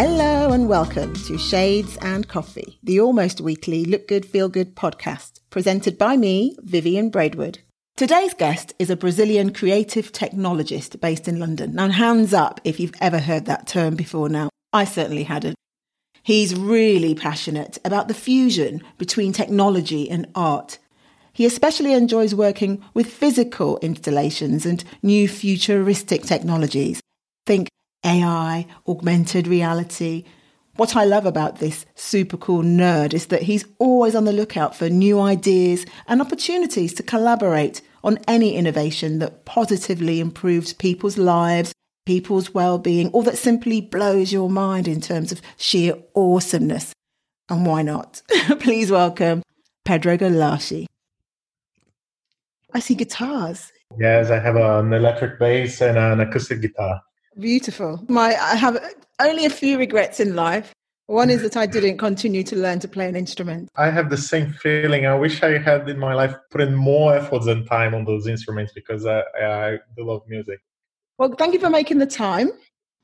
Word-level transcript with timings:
Hello 0.00 0.52
and 0.52 0.68
welcome 0.68 1.12
to 1.26 1.36
Shades 1.36 1.98
and 2.00 2.28
Coffee, 2.28 2.78
the 2.84 3.00
almost 3.00 3.40
weekly 3.40 3.84
Look 3.84 4.06
Good, 4.06 4.24
Feel 4.24 4.48
Good 4.48 4.76
podcast, 4.76 5.40
presented 5.50 5.98
by 5.98 6.16
me, 6.16 6.54
Vivian 6.60 7.10
Braidwood. 7.10 7.58
Today's 7.96 8.32
guest 8.32 8.74
is 8.78 8.90
a 8.90 8.96
Brazilian 8.96 9.52
creative 9.52 10.12
technologist 10.12 11.00
based 11.00 11.26
in 11.26 11.40
London. 11.40 11.74
Now, 11.74 11.88
hands 11.88 12.32
up 12.32 12.60
if 12.62 12.78
you've 12.78 12.94
ever 13.00 13.18
heard 13.18 13.46
that 13.46 13.66
term 13.66 13.96
before 13.96 14.28
now. 14.28 14.50
I 14.72 14.84
certainly 14.84 15.24
hadn't. 15.24 15.56
He's 16.22 16.54
really 16.54 17.16
passionate 17.16 17.78
about 17.84 18.06
the 18.06 18.14
fusion 18.14 18.84
between 18.98 19.32
technology 19.32 20.08
and 20.08 20.28
art. 20.36 20.78
He 21.32 21.44
especially 21.44 21.92
enjoys 21.92 22.36
working 22.36 22.84
with 22.94 23.12
physical 23.12 23.78
installations 23.78 24.64
and 24.64 24.84
new 25.02 25.26
futuristic 25.26 26.22
technologies. 26.22 27.00
Think 27.46 27.68
AI, 28.04 28.66
augmented 28.86 29.46
reality. 29.46 30.24
What 30.76 30.96
I 30.96 31.04
love 31.04 31.26
about 31.26 31.58
this 31.58 31.84
super 31.96 32.36
cool 32.36 32.62
nerd 32.62 33.12
is 33.12 33.26
that 33.26 33.42
he's 33.42 33.64
always 33.78 34.14
on 34.14 34.24
the 34.24 34.32
lookout 34.32 34.76
for 34.76 34.88
new 34.88 35.20
ideas 35.20 35.84
and 36.06 36.20
opportunities 36.20 36.94
to 36.94 37.02
collaborate 37.02 37.82
on 38.04 38.18
any 38.28 38.54
innovation 38.54 39.18
that 39.18 39.44
positively 39.44 40.20
improves 40.20 40.72
people's 40.72 41.18
lives, 41.18 41.72
people's 42.06 42.54
well-being, 42.54 43.08
or 43.08 43.24
that 43.24 43.36
simply 43.36 43.80
blows 43.80 44.32
your 44.32 44.48
mind 44.48 44.86
in 44.86 45.00
terms 45.00 45.32
of 45.32 45.42
sheer 45.56 45.94
awesomeness. 46.14 46.92
And 47.48 47.66
why 47.66 47.82
not? 47.82 48.22
Please 48.60 48.90
welcome 48.90 49.42
Pedro 49.84 50.16
Galassi. 50.16 50.86
I 52.72 52.80
see 52.80 52.94
guitars. 52.94 53.72
Yes, 53.98 54.30
I 54.30 54.38
have 54.38 54.56
an 54.56 54.92
electric 54.92 55.38
bass 55.38 55.80
and 55.80 55.96
an 55.96 56.20
acoustic 56.20 56.60
guitar. 56.60 57.00
Beautiful. 57.38 58.04
My 58.08 58.36
I 58.36 58.56
have 58.56 58.82
only 59.20 59.44
a 59.44 59.50
few 59.50 59.78
regrets 59.78 60.20
in 60.20 60.34
life. 60.34 60.72
One 61.06 61.30
is 61.30 61.40
that 61.42 61.56
I 61.56 61.64
didn't 61.64 61.96
continue 61.96 62.42
to 62.42 62.56
learn 62.56 62.80
to 62.80 62.88
play 62.88 63.08
an 63.08 63.16
instrument. 63.16 63.70
I 63.76 63.88
have 63.88 64.10
the 64.10 64.16
same 64.16 64.52
feeling. 64.52 65.06
I 65.06 65.14
wish 65.14 65.42
I 65.42 65.56
had 65.56 65.88
in 65.88 65.98
my 65.98 66.12
life 66.12 66.34
put 66.50 66.60
in 66.60 66.74
more 66.74 67.14
efforts 67.14 67.46
and 67.46 67.66
time 67.66 67.94
on 67.94 68.04
those 68.04 68.26
instruments 68.26 68.72
because 68.74 69.06
I, 69.06 69.22
I 69.40 69.78
do 69.96 70.04
love 70.04 70.22
music. 70.28 70.60
Well, 71.16 71.34
thank 71.38 71.54
you 71.54 71.60
for 71.60 71.70
making 71.70 71.98
the 71.98 72.06
time. 72.06 72.50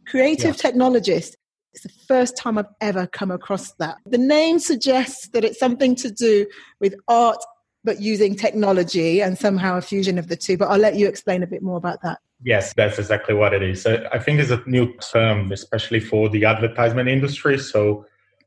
Creative 0.07 0.55
yeah. 0.55 0.71
technologist. 0.71 1.37
It's 1.73 1.83
the 1.83 1.93
first 2.07 2.37
time 2.37 2.59
I've 2.59 2.67
ever 2.83 3.07
come 3.07 3.31
across 3.31 3.73
that. 3.75 3.97
The 4.05 4.19
name 4.19 4.59
suggests 4.59 5.29
that 5.29 5.45
it's 5.45 5.59
something 5.59 5.95
to 5.97 6.11
do 6.11 6.47
with 6.81 6.95
art, 7.09 7.43
but 7.85 8.03
using 8.03 8.37
technology 8.37 9.23
and 9.23 9.39
somehow 9.39 9.79
a 9.79 9.81
fusion 9.81 10.19
of 10.19 10.29
the 10.29 10.37
two. 10.37 10.59
But 10.59 10.69
I'll 10.69 10.79
let 10.79 10.97
you 10.97 11.09
explain 11.09 11.43
a 11.43 11.47
bit 11.47 11.63
more 11.63 11.79
about 11.79 12.03
that. 12.03 12.19
Yes, 12.43 12.75
that's 12.75 12.99
exactly 12.99 13.35
what 13.35 13.55
it 13.55 13.63
is. 13.63 13.87
I 13.87 14.19
think 14.19 14.41
it's 14.41 14.51
a 14.51 14.63
new 14.67 14.93
term, 15.13 15.53
especially 15.53 16.01
for 16.01 16.29
the 16.29 16.45
advertisement 16.45 17.09
industry. 17.09 17.59
So 17.59 18.07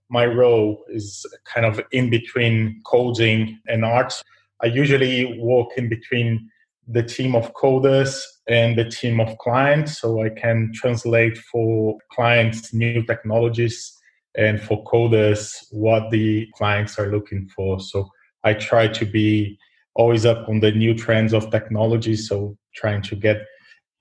my 0.10 0.26
role 0.26 0.84
is 0.90 1.26
kind 1.46 1.66
of 1.66 1.82
in 1.92 2.10
between 2.10 2.82
coding 2.86 3.60
and 3.68 3.84
art. 3.84 4.14
I 4.62 4.68
usually 4.68 5.40
work 5.40 5.70
in 5.78 5.90
between 5.90 6.50
the 6.88 7.04
team 7.04 7.36
of 7.36 7.54
coders 7.54 8.22
and 8.48 8.78
the 8.78 8.86
team 8.86 9.20
of 9.20 9.38
clients 9.40 10.00
so 10.00 10.24
I 10.24 10.30
can 10.30 10.72
translate 10.74 11.38
for 11.38 11.98
clients 12.12 12.74
new 12.74 13.04
technologies 13.04 13.94
and 14.38 14.62
for 14.62 14.84
coders 14.86 15.66
what 15.72 16.12
the 16.12 16.48
clients 16.56 16.98
are 16.98 17.12
looking 17.12 17.50
for. 17.50 17.80
So 17.80 18.10
I 18.44 18.54
try 18.54 18.88
to 18.88 19.06
be 19.06 19.58
always 19.96 20.26
up 20.26 20.48
on 20.48 20.60
the 20.60 20.72
new 20.72 20.94
trends 20.94 21.34
of 21.34 21.52
technology. 21.52 22.16
So 22.16 22.58
trying 22.76 23.02
to 23.04 23.16
get 23.16 23.38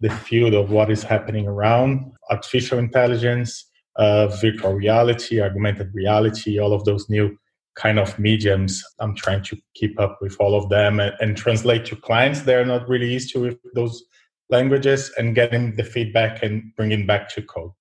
the 0.00 0.10
field 0.10 0.54
of 0.54 0.70
what 0.70 0.90
is 0.90 1.02
happening 1.02 1.46
around 1.46 2.12
artificial 2.30 2.78
intelligence, 2.78 3.66
uh, 3.96 4.26
virtual 4.28 4.74
reality, 4.74 5.40
augmented 5.40 5.90
reality, 5.94 6.58
all 6.58 6.72
of 6.72 6.84
those 6.84 7.08
new 7.08 7.36
kind 7.76 7.98
of 7.98 8.18
mediums. 8.18 8.82
I'm 9.00 9.14
trying 9.14 9.42
to 9.44 9.56
keep 9.74 9.98
up 10.00 10.18
with 10.20 10.36
all 10.40 10.54
of 10.54 10.68
them 10.68 11.00
and, 11.00 11.14
and 11.20 11.36
translate 11.36 11.84
to 11.86 11.96
clients. 11.96 12.42
They're 12.42 12.64
not 12.64 12.88
really 12.88 13.10
used 13.12 13.32
to 13.34 13.58
those 13.74 14.02
languages 14.50 15.12
and 15.18 15.34
getting 15.34 15.76
the 15.76 15.84
feedback 15.84 16.42
and 16.42 16.74
bringing 16.76 17.06
back 17.06 17.28
to 17.34 17.42
code. 17.42 17.72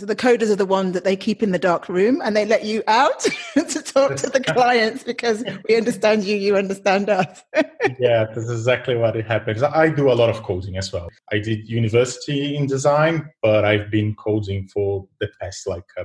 So 0.00 0.06
the 0.06 0.16
coders 0.16 0.50
are 0.50 0.56
the 0.56 0.66
one 0.66 0.90
that 0.90 1.04
they 1.04 1.14
keep 1.14 1.40
in 1.40 1.52
the 1.52 1.58
dark 1.58 1.88
room 1.88 2.20
and 2.24 2.36
they 2.36 2.44
let 2.44 2.64
you 2.64 2.82
out 2.88 3.20
to 3.54 3.80
talk 3.80 4.16
to 4.16 4.28
the 4.28 4.40
clients 4.40 5.04
because 5.04 5.44
we 5.68 5.76
understand 5.76 6.24
you, 6.24 6.34
you 6.34 6.56
understand 6.56 7.08
us. 7.08 7.44
yeah, 8.00 8.24
that's 8.24 8.50
exactly 8.50 8.96
what 8.96 9.14
it 9.14 9.24
happens. 9.24 9.62
I 9.62 9.90
do 9.90 10.10
a 10.10 10.14
lot 10.14 10.30
of 10.30 10.42
coding 10.42 10.76
as 10.76 10.92
well. 10.92 11.08
I 11.30 11.38
did 11.38 11.68
university 11.68 12.56
in 12.56 12.66
design, 12.66 13.30
but 13.40 13.64
I've 13.64 13.88
been 13.88 14.16
coding 14.16 14.66
for 14.66 15.06
the 15.20 15.28
past 15.40 15.68
like 15.68 15.84
uh, 15.96 16.02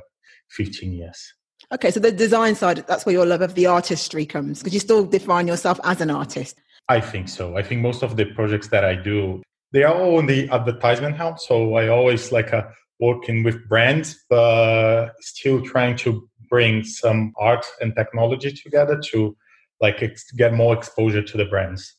15 0.51 0.93
years. 0.93 1.33
Okay, 1.73 1.89
so 1.89 1.99
the 1.99 2.11
design 2.11 2.53
side, 2.53 2.85
that's 2.87 3.07
where 3.07 3.13
your 3.13 3.25
love 3.25 3.41
of 3.41 3.55
the 3.55 3.65
artistry 3.65 4.23
comes 4.23 4.59
because 4.59 4.75
you 4.75 4.79
still 4.79 5.03
define 5.03 5.47
yourself 5.47 5.79
as 5.83 5.99
an 5.99 6.11
artist. 6.11 6.61
I 6.89 7.01
think 7.01 7.27
so. 7.27 7.57
I 7.57 7.63
think 7.63 7.81
most 7.81 8.03
of 8.03 8.17
the 8.17 8.25
projects 8.25 8.67
that 8.67 8.85
I 8.85 8.93
do, 8.93 9.41
they 9.71 9.81
are 9.81 9.95
all 9.95 10.19
in 10.19 10.27
the 10.27 10.47
advertisement 10.49 11.15
house. 11.15 11.47
So 11.47 11.73
I 11.73 11.87
always 11.87 12.31
like 12.31 12.49
a 12.49 12.57
uh, 12.57 12.71
working 12.99 13.43
with 13.43 13.67
brands, 13.67 14.23
but 14.29 15.11
still 15.21 15.61
trying 15.61 15.95
to 15.97 16.27
bring 16.49 16.83
some 16.83 17.33
art 17.37 17.65
and 17.79 17.95
technology 17.95 18.51
together 18.51 18.99
to 19.11 19.35
like 19.81 20.01
ex- 20.01 20.31
get 20.31 20.53
more 20.53 20.75
exposure 20.75 21.21
to 21.21 21.37
the 21.37 21.45
brands. 21.45 21.95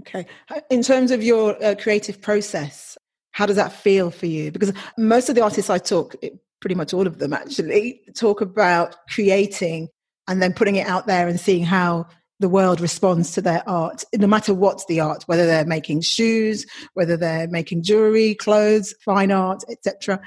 Okay. 0.00 0.26
In 0.70 0.82
terms 0.82 1.10
of 1.10 1.22
your 1.22 1.62
uh, 1.62 1.74
creative 1.74 2.20
process, 2.20 2.96
how 3.32 3.46
does 3.46 3.56
that 3.56 3.72
feel 3.72 4.10
for 4.10 4.26
you? 4.26 4.50
Because 4.50 4.72
most 4.96 5.28
of 5.28 5.34
the 5.34 5.42
artists 5.42 5.70
I 5.70 5.78
talk, 5.78 6.14
pretty 6.60 6.74
much 6.74 6.94
all 6.94 7.06
of 7.06 7.18
them 7.18 7.32
actually, 7.32 8.00
talk 8.14 8.40
about 8.40 8.96
creating 9.08 9.88
and 10.28 10.40
then 10.40 10.52
putting 10.52 10.76
it 10.76 10.86
out 10.86 11.06
there 11.06 11.28
and 11.28 11.38
seeing 11.38 11.64
how 11.64 12.06
the 12.40 12.48
world 12.48 12.80
responds 12.80 13.32
to 13.32 13.42
their 13.42 13.68
art, 13.68 14.04
no 14.14 14.26
matter 14.26 14.54
what's 14.54 14.86
the 14.86 15.00
art, 15.00 15.24
whether 15.26 15.46
they're 15.46 15.64
making 15.64 16.00
shoes, 16.02 16.66
whether 16.94 17.16
they're 17.16 17.48
making 17.48 17.82
jewelry, 17.82 18.34
clothes, 18.34 18.94
fine 19.04 19.32
art, 19.32 19.64
etc. 19.68 20.20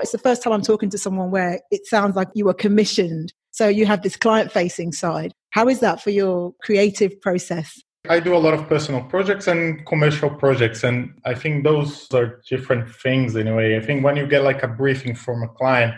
It's 0.00 0.12
the 0.12 0.18
first 0.18 0.42
time 0.42 0.52
I'm 0.52 0.62
talking 0.62 0.90
to 0.90 0.98
someone 0.98 1.30
where 1.30 1.60
it 1.70 1.86
sounds 1.86 2.16
like 2.16 2.28
you 2.34 2.44
were 2.44 2.54
commissioned. 2.54 3.32
So 3.50 3.68
you 3.68 3.86
have 3.86 4.02
this 4.02 4.16
client 4.16 4.50
facing 4.50 4.92
side. 4.92 5.34
How 5.50 5.68
is 5.68 5.80
that 5.80 6.02
for 6.02 6.10
your 6.10 6.54
creative 6.62 7.20
process? 7.20 7.80
I 8.08 8.18
do 8.18 8.34
a 8.34 8.38
lot 8.38 8.54
of 8.54 8.66
personal 8.68 9.02
projects 9.04 9.46
and 9.46 9.86
commercial 9.86 10.28
projects, 10.28 10.82
and 10.82 11.20
I 11.24 11.34
think 11.34 11.62
those 11.62 12.12
are 12.12 12.40
different 12.48 12.90
things 12.90 13.36
in 13.36 13.46
a 13.46 13.54
way. 13.54 13.76
I 13.76 13.80
think 13.80 14.02
when 14.02 14.16
you 14.16 14.26
get 14.26 14.42
like 14.42 14.64
a 14.64 14.68
briefing 14.68 15.14
from 15.14 15.42
a 15.44 15.48
client, 15.48 15.94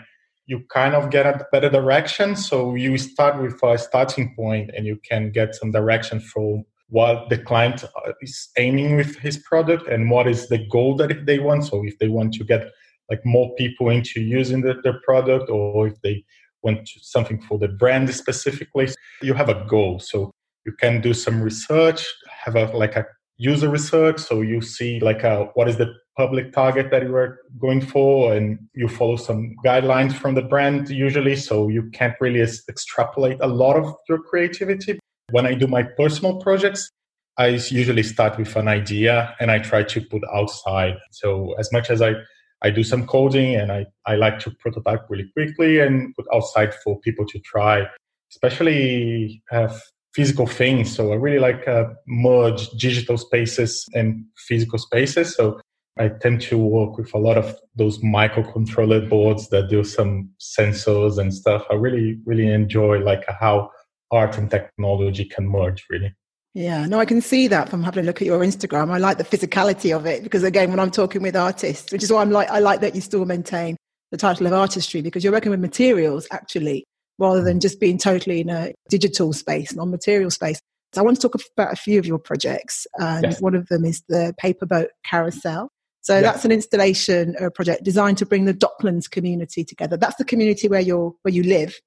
you 0.47 0.63
kind 0.71 0.93
of 0.93 1.09
get 1.09 1.25
a 1.25 1.45
better 1.51 1.69
direction. 1.69 2.35
So 2.35 2.75
you 2.75 2.97
start 2.97 3.41
with 3.41 3.61
a 3.63 3.77
starting 3.77 4.35
point 4.35 4.71
and 4.75 4.85
you 4.85 4.99
can 5.07 5.31
get 5.31 5.55
some 5.55 5.71
direction 5.71 6.19
from 6.19 6.63
what 6.89 7.29
the 7.29 7.37
client 7.37 7.83
uh, 7.83 8.11
is 8.21 8.49
aiming 8.57 8.95
with 8.95 9.17
his 9.17 9.37
product 9.39 9.87
and 9.87 10.09
what 10.09 10.27
is 10.27 10.47
the 10.49 10.59
goal 10.67 10.95
that 10.97 11.25
they 11.25 11.39
want. 11.39 11.65
So 11.65 11.83
if 11.85 11.97
they 11.97 12.09
want 12.09 12.33
to 12.35 12.43
get 12.43 12.71
like 13.09 13.25
more 13.25 13.53
people 13.55 13.89
into 13.89 14.21
using 14.21 14.61
the, 14.61 14.75
their 14.83 14.99
product 15.03 15.49
or 15.49 15.87
if 15.87 15.99
they 16.01 16.23
want 16.61 16.87
something 17.01 17.41
for 17.41 17.57
the 17.57 17.67
brand 17.67 18.13
specifically, 18.13 18.89
you 19.21 19.33
have 19.33 19.49
a 19.49 19.65
goal. 19.67 19.99
So 19.99 20.31
you 20.65 20.73
can 20.79 21.01
do 21.01 21.13
some 21.13 21.41
research, 21.41 22.05
have 22.43 22.55
a 22.55 22.65
like 22.65 22.95
a 22.95 23.05
user 23.37 23.69
research. 23.69 24.19
So 24.19 24.41
you 24.41 24.61
see 24.61 24.99
like 24.99 25.23
a, 25.23 25.45
what 25.55 25.67
is 25.67 25.77
the 25.77 25.93
public 26.15 26.53
target 26.53 26.91
that 26.91 27.03
you 27.03 27.15
are 27.15 27.39
going 27.59 27.81
for 27.81 28.33
and 28.33 28.59
you 28.73 28.87
follow 28.87 29.15
some 29.15 29.55
guidelines 29.65 30.13
from 30.13 30.35
the 30.35 30.41
brand 30.41 30.89
usually 30.89 31.35
so 31.35 31.67
you 31.67 31.89
can't 31.91 32.15
really 32.21 32.41
extrapolate 32.41 33.37
a 33.41 33.47
lot 33.47 33.75
of 33.75 33.93
your 34.07 34.19
creativity. 34.19 34.99
When 35.31 35.45
i 35.45 35.53
do 35.53 35.67
my 35.67 35.83
personal 35.83 36.39
projects 36.41 36.89
i 37.37 37.47
usually 37.47 38.03
start 38.03 38.37
with 38.37 38.55
an 38.55 38.67
idea 38.67 39.35
and 39.39 39.51
i 39.51 39.59
try 39.59 39.83
to 39.83 40.01
put 40.01 40.21
outside. 40.33 40.95
So 41.11 41.53
as 41.59 41.71
much 41.71 41.89
as 41.89 42.01
i 42.01 42.13
i 42.61 42.69
do 42.69 42.83
some 42.83 43.05
coding 43.05 43.55
and 43.55 43.71
i, 43.71 43.85
I 44.05 44.15
like 44.15 44.39
to 44.39 44.51
prototype 44.51 45.09
really 45.09 45.29
quickly 45.33 45.79
and 45.79 46.15
put 46.15 46.25
outside 46.33 46.73
for 46.83 46.99
people 47.01 47.25
to 47.27 47.39
try 47.39 47.87
especially 48.31 49.41
have 49.49 49.81
physical 50.13 50.47
things. 50.47 50.95
So 50.95 51.11
i 51.11 51.15
really 51.15 51.39
like 51.39 51.67
uh, 51.67 51.85
merge 52.07 52.69
digital 52.69 53.17
spaces 53.17 53.85
and 53.93 54.25
physical 54.47 54.79
spaces. 54.79 55.35
So 55.35 55.59
I 55.97 56.09
tend 56.09 56.41
to 56.41 56.57
work 56.57 56.97
with 56.97 57.13
a 57.13 57.17
lot 57.17 57.37
of 57.37 57.57
those 57.75 57.99
microcontroller 57.99 59.09
boards 59.09 59.49
that 59.49 59.69
do 59.69 59.83
some 59.83 60.29
sensors 60.39 61.17
and 61.17 61.33
stuff. 61.33 61.65
I 61.69 61.75
really, 61.75 62.19
really 62.25 62.47
enjoy 62.47 62.99
like 62.99 63.23
how 63.29 63.71
art 64.11 64.37
and 64.37 64.51
technology 64.51 65.25
can 65.25 65.47
merge 65.47 65.85
really. 65.89 66.13
Yeah, 66.53 66.85
no, 66.85 66.99
I 66.99 67.05
can 67.05 67.21
see 67.21 67.47
that 67.49 67.69
from 67.69 67.83
having 67.83 68.03
a 68.03 68.07
look 68.07 68.21
at 68.21 68.25
your 68.25 68.39
Instagram. 68.39 68.89
I 68.89 68.97
like 68.97 69.17
the 69.17 69.25
physicality 69.25 69.95
of 69.95 70.05
it 70.05 70.23
because 70.23 70.43
again, 70.43 70.69
when 70.69 70.79
I'm 70.79 70.91
talking 70.91 71.21
with 71.21 71.35
artists, 71.35 71.91
which 71.91 72.03
is 72.03 72.11
why 72.11 72.21
I'm 72.21 72.31
like, 72.31 72.49
I 72.49 72.59
like 72.59 72.79
that 72.81 72.95
you 72.95 73.01
still 73.01 73.25
maintain 73.25 73.75
the 74.11 74.17
title 74.17 74.47
of 74.47 74.53
artistry 74.53 75.01
because 75.01 75.23
you're 75.23 75.33
working 75.33 75.49
with 75.51 75.59
materials 75.59 76.27
actually, 76.31 76.85
rather 77.19 77.41
than 77.41 77.59
just 77.59 77.79
being 77.79 77.97
totally 77.97 78.41
in 78.41 78.49
a 78.49 78.73
digital 78.89 79.33
space, 79.33 79.73
non-material 79.73 80.31
space. 80.31 80.59
So 80.93 81.01
I 81.01 81.03
want 81.03 81.19
to 81.19 81.27
talk 81.27 81.41
about 81.57 81.73
a 81.73 81.75
few 81.75 81.99
of 81.99 82.05
your 82.05 82.19
projects. 82.19 82.87
And 82.99 83.23
yes. 83.23 83.41
one 83.41 83.55
of 83.55 83.67
them 83.67 83.83
is 83.83 84.01
the 84.07 84.33
paper 84.37 84.65
boat 84.65 84.89
carousel. 85.05 85.69
So 86.05 86.13
yeah. 86.13 86.21
that's 86.21 86.45
an 86.45 86.51
installation 86.51 87.35
uh, 87.41 87.49
project 87.49 87.83
designed 87.83 88.19
to 88.19 88.27
bring 88.27 88.45
the 88.45 88.53
Docklands 88.53 89.09
community 89.09 89.63
together. 89.63 89.97
That's 89.97 90.17
the 90.17 90.23
community 90.23 90.67
where 90.67 90.79
you're 90.79 91.15
where 91.23 91.33
you 91.33 91.41
live. 91.41 91.81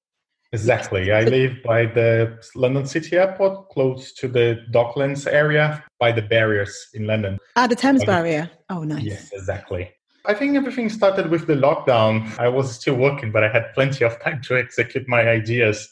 Exactly. 0.53 1.13
I 1.13 1.21
live 1.23 1.53
by 1.65 1.87
the 1.87 2.37
London 2.57 2.85
City 2.85 3.17
Airport, 3.17 3.69
close 3.69 4.13
to 4.15 4.27
the 4.27 4.59
Docklands 4.73 5.33
area, 5.33 5.85
by 6.01 6.11
the 6.11 6.23
barriers 6.23 6.89
in 6.95 7.07
London. 7.07 7.39
Ah, 7.55 7.69
the 7.69 7.77
Thames 7.77 8.05
Barrier. 8.05 8.51
Oh, 8.69 8.83
nice. 8.83 9.05
Yes, 9.05 9.31
exactly. 9.33 9.89
I 10.25 10.35
think 10.35 10.57
everything 10.57 10.89
started 10.89 11.31
with 11.31 11.47
the 11.47 11.55
lockdown. 11.55 12.37
I 12.41 12.49
was 12.49 12.75
still 12.75 12.97
working, 12.97 13.31
but 13.31 13.45
I 13.45 13.53
had 13.53 13.73
plenty 13.73 14.05
of 14.05 14.21
time 14.25 14.43
to 14.49 14.59
execute 14.59 15.07
my 15.07 15.29
ideas. 15.29 15.89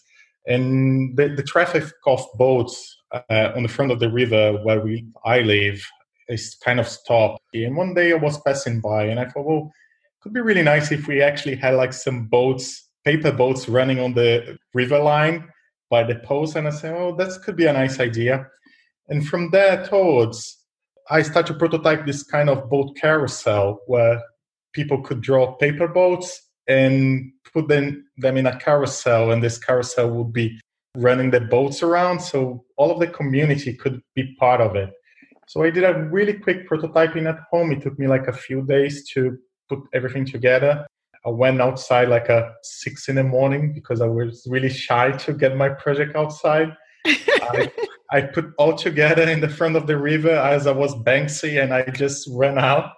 And 0.49 1.17
the, 1.17 1.29
the 1.29 1.45
traffic 1.45 1.85
of 2.07 2.27
boats 2.35 2.97
uh, 3.13 3.53
on 3.55 3.63
the 3.63 3.69
front 3.69 3.93
of 3.93 4.01
the 4.01 4.11
river 4.11 4.55
where 4.65 4.81
we 4.81 5.07
I 5.25 5.43
live 5.43 5.81
is 6.29 6.57
kind 6.65 6.81
of 6.81 6.89
stopped. 6.89 7.41
And 7.55 7.77
one 7.77 7.95
day 7.95 8.13
I 8.13 8.17
was 8.17 8.41
passing 8.41 8.81
by, 8.81 9.05
and 9.05 9.21
I 9.21 9.27
thought, 9.27 9.47
well, 9.47 9.73
it 10.05 10.23
could 10.23 10.33
be 10.33 10.41
really 10.41 10.63
nice 10.63 10.93
if 10.93 11.07
we 11.07 11.23
actually 11.23 11.57
had 11.57 11.75
like 11.75 11.93
some 11.93 12.27
boats 12.27 12.87
paper 13.07 13.31
boats 13.31 13.69
running 13.69 14.01
on 14.01 14.13
the 14.13 14.59
river 14.75 14.99
line 14.99 15.49
by 15.89 16.03
the 16.03 16.17
post. 16.17 16.57
And 16.57 16.67
I 16.67 16.71
said, 16.71 16.93
oh, 16.95 17.15
that 17.17 17.41
could 17.45 17.57
be 17.57 17.67
a 17.67 17.73
nice 17.73 18.01
idea. 18.01 18.49
And 19.09 19.27
from 19.27 19.51
there 19.53 19.87
towards, 19.87 20.59
I 21.09 21.23
started 21.23 21.53
to 21.53 21.59
prototype 21.59 22.05
this 22.05 22.25
kind 22.25 22.51
of 22.51 22.69
boat 22.69 22.97
carousel 22.97 23.79
where 23.87 24.21
people 24.73 25.01
could 25.03 25.21
draw 25.21 25.55
paper 25.55 25.87
boats 25.87 26.43
and 26.67 27.31
put 27.53 27.69
them, 27.69 28.05
them 28.19 28.37
in 28.37 28.47
a 28.47 28.59
carousel, 28.59 29.31
and 29.31 29.41
this 29.41 29.57
carousel 29.57 30.11
would 30.11 30.33
be 30.33 30.59
running 30.97 31.31
the 31.31 31.41
boats 31.41 31.85
around 31.85 32.19
so 32.21 32.65
all 32.77 32.91
of 32.91 32.99
the 32.99 33.07
community 33.07 33.73
could 33.73 34.03
be 34.17 34.35
part 34.41 34.61
of 34.61 34.75
it. 34.75 34.91
So 35.47 35.63
I 35.63 35.71
did 35.71 35.85
a 35.85 36.09
really 36.11 36.35
quick 36.35 36.69
prototyping 36.69 37.29
at 37.29 37.39
home. 37.51 37.71
It 37.73 37.83
took 37.83 37.99
me 37.99 38.09
like 38.09 38.27
a 38.27 38.33
few 38.33 38.63
days 38.63 39.09
to 39.11 39.39
put 39.69 39.79
everything 39.95 40.25
together. 40.25 40.87
I 41.25 41.31
went 41.31 41.61
outside 41.61 42.09
like 42.09 42.29
a 42.29 42.53
six 42.63 43.09
in 43.09 43.17
the 43.17 43.25
morning 43.25 43.73
because 43.73 44.01
I 44.01 44.07
was 44.07 44.47
really 44.49 44.69
shy 44.69 45.13
to 45.13 45.33
get 45.33 45.57
my 45.57 45.69
project 45.69 46.17
outside. 46.17 46.77
I, 47.07 47.71
I, 48.13 48.21
put 48.23 48.53
all 48.59 48.75
together 48.77 49.29
in 49.29 49.41
the 49.41 49.49
front 49.49 49.77
of 49.77 49.87
the 49.87 49.97
river 49.97 50.31
as 50.31 50.67
I 50.67 50.73
was 50.73 50.95
Banksy 50.95 51.63
and 51.63 51.73
I 51.73 51.83
just 51.91 52.29
ran 52.33 52.59
out. 52.59 52.93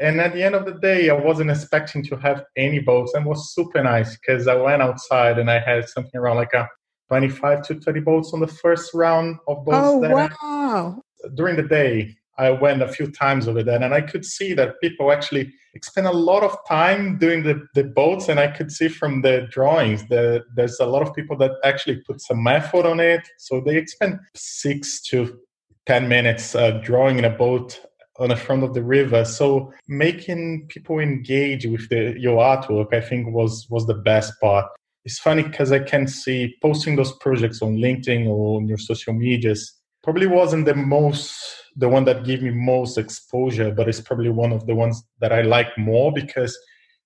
And 0.00 0.20
at 0.20 0.34
the 0.34 0.42
end 0.42 0.54
of 0.54 0.64
the 0.64 0.74
day, 0.74 1.10
I 1.10 1.14
wasn't 1.14 1.50
expecting 1.50 2.02
to 2.06 2.16
have 2.16 2.44
any 2.56 2.80
boats 2.80 3.14
and 3.14 3.24
was 3.24 3.54
super 3.54 3.82
nice 3.82 4.16
because 4.16 4.48
I 4.48 4.54
went 4.54 4.82
outside 4.82 5.38
and 5.38 5.50
I 5.50 5.60
had 5.60 5.88
something 5.88 6.18
around 6.18 6.36
like 6.36 6.54
a 6.54 6.68
25 7.08 7.62
to 7.68 7.80
30 7.80 8.00
boats 8.00 8.32
on 8.32 8.40
the 8.40 8.46
first 8.46 8.92
round 8.94 9.36
of 9.46 9.64
boats. 9.64 9.78
Oh, 9.80 9.98
wow. 9.98 11.02
During 11.34 11.56
the 11.56 11.62
day, 11.62 12.16
I 12.38 12.50
went 12.50 12.82
a 12.82 12.88
few 12.88 13.10
times 13.10 13.46
over 13.46 13.62
there 13.62 13.82
and 13.82 13.94
I 13.94 14.00
could 14.00 14.24
see 14.24 14.54
that 14.54 14.80
people 14.80 15.12
actually 15.12 15.52
spend 15.82 16.06
a 16.06 16.12
lot 16.12 16.42
of 16.42 16.56
time 16.66 17.18
doing 17.18 17.42
the, 17.42 17.66
the 17.74 17.84
boats. 17.84 18.28
And 18.28 18.40
I 18.40 18.48
could 18.48 18.72
see 18.72 18.88
from 18.88 19.22
the 19.22 19.48
drawings 19.50 20.06
that 20.08 20.44
there's 20.54 20.80
a 20.80 20.86
lot 20.86 21.02
of 21.02 21.14
people 21.14 21.36
that 21.38 21.52
actually 21.64 21.96
put 22.06 22.20
some 22.20 22.46
effort 22.46 22.86
on 22.86 23.00
it. 23.00 23.26
So 23.38 23.60
they 23.60 23.84
spend 23.86 24.18
six 24.34 25.00
to 25.08 25.38
10 25.86 26.08
minutes 26.08 26.54
uh, 26.54 26.72
drawing 26.82 27.18
in 27.18 27.24
a 27.24 27.30
boat 27.30 27.80
on 28.18 28.28
the 28.28 28.36
front 28.36 28.62
of 28.62 28.74
the 28.74 28.82
river. 28.82 29.24
So 29.24 29.72
making 29.88 30.66
people 30.68 30.98
engage 30.98 31.66
with 31.66 31.88
the, 31.88 32.14
your 32.18 32.38
artwork, 32.38 32.94
I 32.94 33.00
think 33.00 33.28
was, 33.28 33.66
was 33.68 33.86
the 33.86 33.94
best 33.94 34.32
part. 34.40 34.66
It's 35.04 35.18
funny 35.18 35.42
because 35.42 35.72
I 35.72 35.80
can 35.80 36.06
see 36.06 36.54
posting 36.62 36.96
those 36.96 37.12
projects 37.18 37.60
on 37.60 37.76
LinkedIn 37.76 38.26
or 38.28 38.58
on 38.58 38.68
your 38.68 38.78
social 38.78 39.12
medias 39.12 39.81
probably 40.02 40.26
wasn't 40.26 40.66
the 40.66 40.74
most 40.74 41.62
the 41.76 41.88
one 41.88 42.04
that 42.04 42.24
gave 42.24 42.42
me 42.42 42.50
most 42.50 42.98
exposure, 42.98 43.70
but 43.70 43.88
it's 43.88 44.00
probably 44.00 44.28
one 44.28 44.52
of 44.52 44.66
the 44.66 44.74
ones 44.74 45.02
that 45.20 45.32
I 45.32 45.42
like 45.42 45.76
more 45.78 46.12
because 46.12 46.58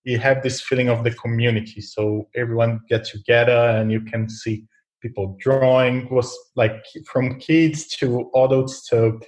you 0.05 0.19
have 0.19 0.43
this 0.43 0.61
feeling 0.61 0.89
of 0.89 1.05
the 1.05 1.13
community. 1.13 1.81
So 1.81 2.29
everyone 2.35 2.81
gets 2.89 3.11
together 3.11 3.53
and 3.53 3.93
you 3.93 4.01
can 4.01 4.29
see 4.29 4.65
people 5.01 5.37
drawing 5.41 6.09
was 6.11 6.37
like 6.57 6.85
from 7.05 7.39
kids 7.39 7.87
to 7.99 8.31
adults 8.35 8.89
to 8.89 9.07
a 9.07 9.21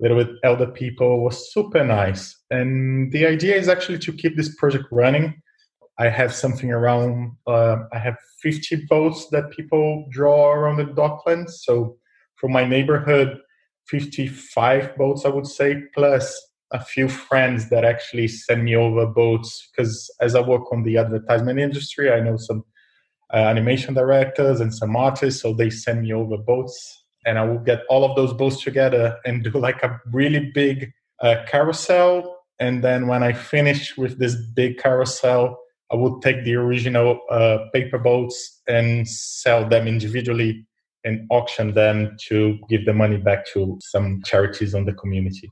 little 0.00 0.16
bit 0.24 0.34
elder 0.44 0.68
people 0.68 1.24
was 1.24 1.52
super 1.52 1.84
nice. 1.84 2.36
And 2.50 3.10
the 3.12 3.26
idea 3.26 3.56
is 3.56 3.68
actually 3.68 3.98
to 4.00 4.12
keep 4.12 4.36
this 4.36 4.54
project 4.56 4.84
running. 4.90 5.42
I 5.98 6.08
have 6.08 6.32
something 6.32 6.70
around, 6.70 7.32
uh, 7.46 7.78
I 7.92 7.98
have 7.98 8.16
50 8.42 8.86
boats 8.88 9.28
that 9.32 9.50
people 9.50 10.06
draw 10.10 10.52
around 10.52 10.76
the 10.76 10.84
docklands. 10.84 11.50
So 11.50 11.96
from 12.38 12.52
my 12.52 12.64
neighborhood, 12.64 13.38
55 13.88 14.96
boats, 14.96 15.24
I 15.24 15.28
would 15.28 15.46
say, 15.46 15.82
plus 15.94 16.40
a 16.70 16.82
few 16.82 17.08
friends 17.08 17.70
that 17.70 17.84
actually 17.84 18.28
send 18.28 18.64
me 18.64 18.76
over 18.76 19.06
boats 19.06 19.68
because 19.70 20.10
as 20.20 20.34
I 20.34 20.40
work 20.40 20.70
on 20.72 20.82
the 20.82 20.98
advertisement 20.98 21.58
industry, 21.58 22.12
I 22.12 22.20
know 22.20 22.36
some 22.36 22.64
uh, 23.32 23.36
animation 23.36 23.94
directors 23.94 24.60
and 24.60 24.74
some 24.74 24.94
artists, 24.94 25.42
so 25.42 25.52
they 25.52 25.70
send 25.70 26.02
me 26.02 26.12
over 26.12 26.36
boats, 26.36 27.04
and 27.26 27.38
I 27.38 27.44
will 27.44 27.58
get 27.58 27.82
all 27.88 28.04
of 28.04 28.16
those 28.16 28.32
boats 28.32 28.62
together 28.62 29.18
and 29.24 29.42
do 29.42 29.50
like 29.50 29.82
a 29.82 30.00
really 30.12 30.50
big 30.54 30.92
uh, 31.20 31.36
carousel. 31.46 32.36
And 32.60 32.82
then 32.84 33.06
when 33.06 33.22
I 33.22 33.32
finish 33.32 33.96
with 33.96 34.18
this 34.18 34.36
big 34.54 34.78
carousel, 34.78 35.58
I 35.90 35.96
would 35.96 36.20
take 36.22 36.44
the 36.44 36.54
original 36.56 37.20
uh, 37.30 37.58
paper 37.72 37.98
boats 37.98 38.60
and 38.68 39.08
sell 39.08 39.66
them 39.66 39.86
individually 39.86 40.66
and 41.08 41.26
auction 41.30 41.74
them 41.74 42.16
to 42.28 42.58
give 42.68 42.84
the 42.84 42.92
money 42.92 43.16
back 43.16 43.46
to 43.54 43.78
some 43.82 44.22
charities 44.24 44.74
on 44.74 44.84
the 44.84 44.92
community. 44.92 45.50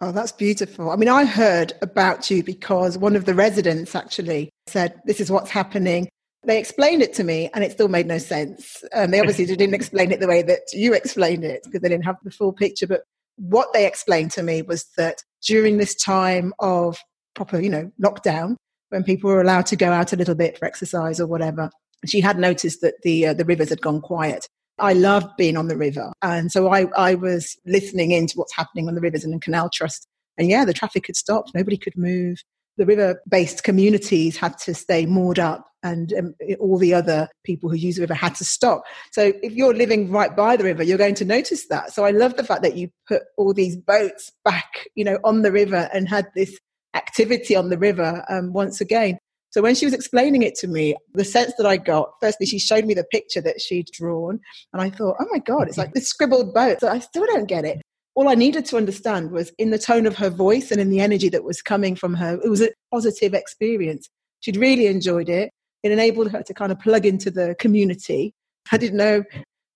Oh, 0.00 0.12
that's 0.12 0.32
beautiful. 0.32 0.90
I 0.90 0.96
mean, 0.96 1.08
I 1.08 1.24
heard 1.24 1.72
about 1.82 2.30
you 2.30 2.42
because 2.42 2.96
one 2.98 3.16
of 3.16 3.24
the 3.24 3.34
residents 3.34 3.94
actually 3.94 4.50
said, 4.66 5.00
This 5.04 5.20
is 5.20 5.30
what's 5.30 5.50
happening. 5.50 6.08
They 6.46 6.58
explained 6.58 7.02
it 7.02 7.14
to 7.14 7.24
me 7.24 7.50
and 7.54 7.64
it 7.64 7.72
still 7.72 7.88
made 7.88 8.06
no 8.06 8.18
sense. 8.18 8.84
Um, 8.92 9.10
they 9.10 9.20
obviously 9.20 9.46
didn't 9.56 9.74
explain 9.74 10.12
it 10.12 10.20
the 10.20 10.28
way 10.28 10.42
that 10.42 10.60
you 10.72 10.94
explained 10.94 11.44
it 11.44 11.62
because 11.64 11.80
they 11.80 11.88
didn't 11.88 12.04
have 12.04 12.16
the 12.22 12.30
full 12.30 12.52
picture. 12.52 12.86
But 12.86 13.02
what 13.36 13.72
they 13.72 13.86
explained 13.86 14.30
to 14.32 14.42
me 14.42 14.62
was 14.62 14.86
that 14.96 15.22
during 15.46 15.78
this 15.78 15.94
time 15.94 16.52
of 16.58 16.98
proper, 17.34 17.60
you 17.60 17.70
know, 17.70 17.90
lockdown, 18.02 18.56
when 18.90 19.04
people 19.04 19.30
were 19.30 19.40
allowed 19.40 19.66
to 19.66 19.76
go 19.76 19.90
out 19.90 20.12
a 20.12 20.16
little 20.16 20.34
bit 20.34 20.58
for 20.58 20.66
exercise 20.66 21.20
or 21.20 21.26
whatever, 21.26 21.70
she 22.06 22.20
had 22.20 22.38
noticed 22.38 22.80
that 22.82 22.94
the 23.02 23.28
uh, 23.28 23.34
the 23.34 23.44
rivers 23.44 23.70
had 23.70 23.80
gone 23.80 24.00
quiet 24.00 24.46
I 24.78 24.92
love 24.92 25.24
being 25.36 25.56
on 25.56 25.68
the 25.68 25.76
river. 25.76 26.12
And 26.22 26.50
so 26.50 26.72
I, 26.72 26.86
I 26.96 27.14
was 27.14 27.56
listening 27.64 28.10
into 28.10 28.34
what's 28.36 28.54
happening 28.54 28.88
on 28.88 28.94
the 28.94 29.00
rivers 29.00 29.24
and 29.24 29.32
in 29.32 29.40
Canal 29.40 29.70
Trust. 29.72 30.06
And 30.36 30.48
yeah, 30.48 30.64
the 30.64 30.72
traffic 30.72 31.06
had 31.06 31.16
stopped. 31.16 31.52
Nobody 31.54 31.76
could 31.76 31.96
move. 31.96 32.38
The 32.76 32.86
river 32.86 33.22
based 33.28 33.62
communities 33.62 34.36
had 34.36 34.58
to 34.58 34.74
stay 34.74 35.06
moored 35.06 35.38
up, 35.38 35.64
and 35.84 36.12
um, 36.14 36.34
all 36.58 36.76
the 36.76 36.92
other 36.92 37.28
people 37.44 37.70
who 37.70 37.76
use 37.76 37.94
the 37.94 38.00
river 38.00 38.14
had 38.14 38.34
to 38.36 38.44
stop. 38.44 38.82
So, 39.12 39.32
if 39.44 39.52
you're 39.52 39.74
living 39.74 40.10
right 40.10 40.34
by 40.34 40.56
the 40.56 40.64
river, 40.64 40.82
you're 40.82 40.98
going 40.98 41.14
to 41.16 41.24
notice 41.24 41.68
that. 41.68 41.92
So, 41.92 42.04
I 42.04 42.10
love 42.10 42.34
the 42.36 42.42
fact 42.42 42.62
that 42.62 42.76
you 42.76 42.90
put 43.06 43.22
all 43.36 43.54
these 43.54 43.76
boats 43.76 44.32
back, 44.44 44.88
you 44.96 45.04
know, 45.04 45.20
on 45.22 45.42
the 45.42 45.52
river 45.52 45.88
and 45.94 46.08
had 46.08 46.26
this 46.34 46.58
activity 46.94 47.54
on 47.54 47.68
the 47.68 47.78
river 47.78 48.24
um, 48.28 48.52
once 48.52 48.80
again. 48.80 49.18
So 49.54 49.62
when 49.62 49.76
she 49.76 49.86
was 49.86 49.94
explaining 49.94 50.42
it 50.42 50.56
to 50.56 50.66
me, 50.66 50.96
the 51.12 51.24
sense 51.24 51.52
that 51.58 51.64
I 51.64 51.76
got, 51.76 52.10
firstly, 52.20 52.44
she 52.44 52.58
showed 52.58 52.86
me 52.86 52.92
the 52.92 53.04
picture 53.04 53.40
that 53.42 53.60
she'd 53.60 53.86
drawn, 53.92 54.40
and 54.72 54.82
I 54.82 54.90
thought, 54.90 55.14
oh 55.20 55.26
my 55.30 55.38
God, 55.38 55.68
it's 55.68 55.78
like 55.78 55.94
this 55.94 56.08
scribbled 56.08 56.52
boat. 56.52 56.80
So 56.80 56.88
I 56.88 56.98
still 56.98 57.24
don't 57.26 57.46
get 57.46 57.64
it. 57.64 57.80
All 58.16 58.28
I 58.28 58.34
needed 58.34 58.64
to 58.66 58.76
understand 58.76 59.30
was 59.30 59.52
in 59.56 59.70
the 59.70 59.78
tone 59.78 60.06
of 60.06 60.16
her 60.16 60.28
voice 60.28 60.72
and 60.72 60.80
in 60.80 60.90
the 60.90 60.98
energy 60.98 61.28
that 61.28 61.44
was 61.44 61.62
coming 61.62 61.94
from 61.94 62.14
her. 62.14 62.36
It 62.42 62.48
was 62.48 62.62
a 62.62 62.70
positive 62.92 63.32
experience. 63.32 64.08
She'd 64.40 64.56
really 64.56 64.86
enjoyed 64.86 65.28
it. 65.28 65.52
It 65.84 65.92
enabled 65.92 66.32
her 66.32 66.42
to 66.42 66.52
kind 66.52 66.72
of 66.72 66.80
plug 66.80 67.06
into 67.06 67.30
the 67.30 67.54
community. 67.60 68.34
I 68.72 68.76
didn't 68.76 68.96
know 68.96 69.22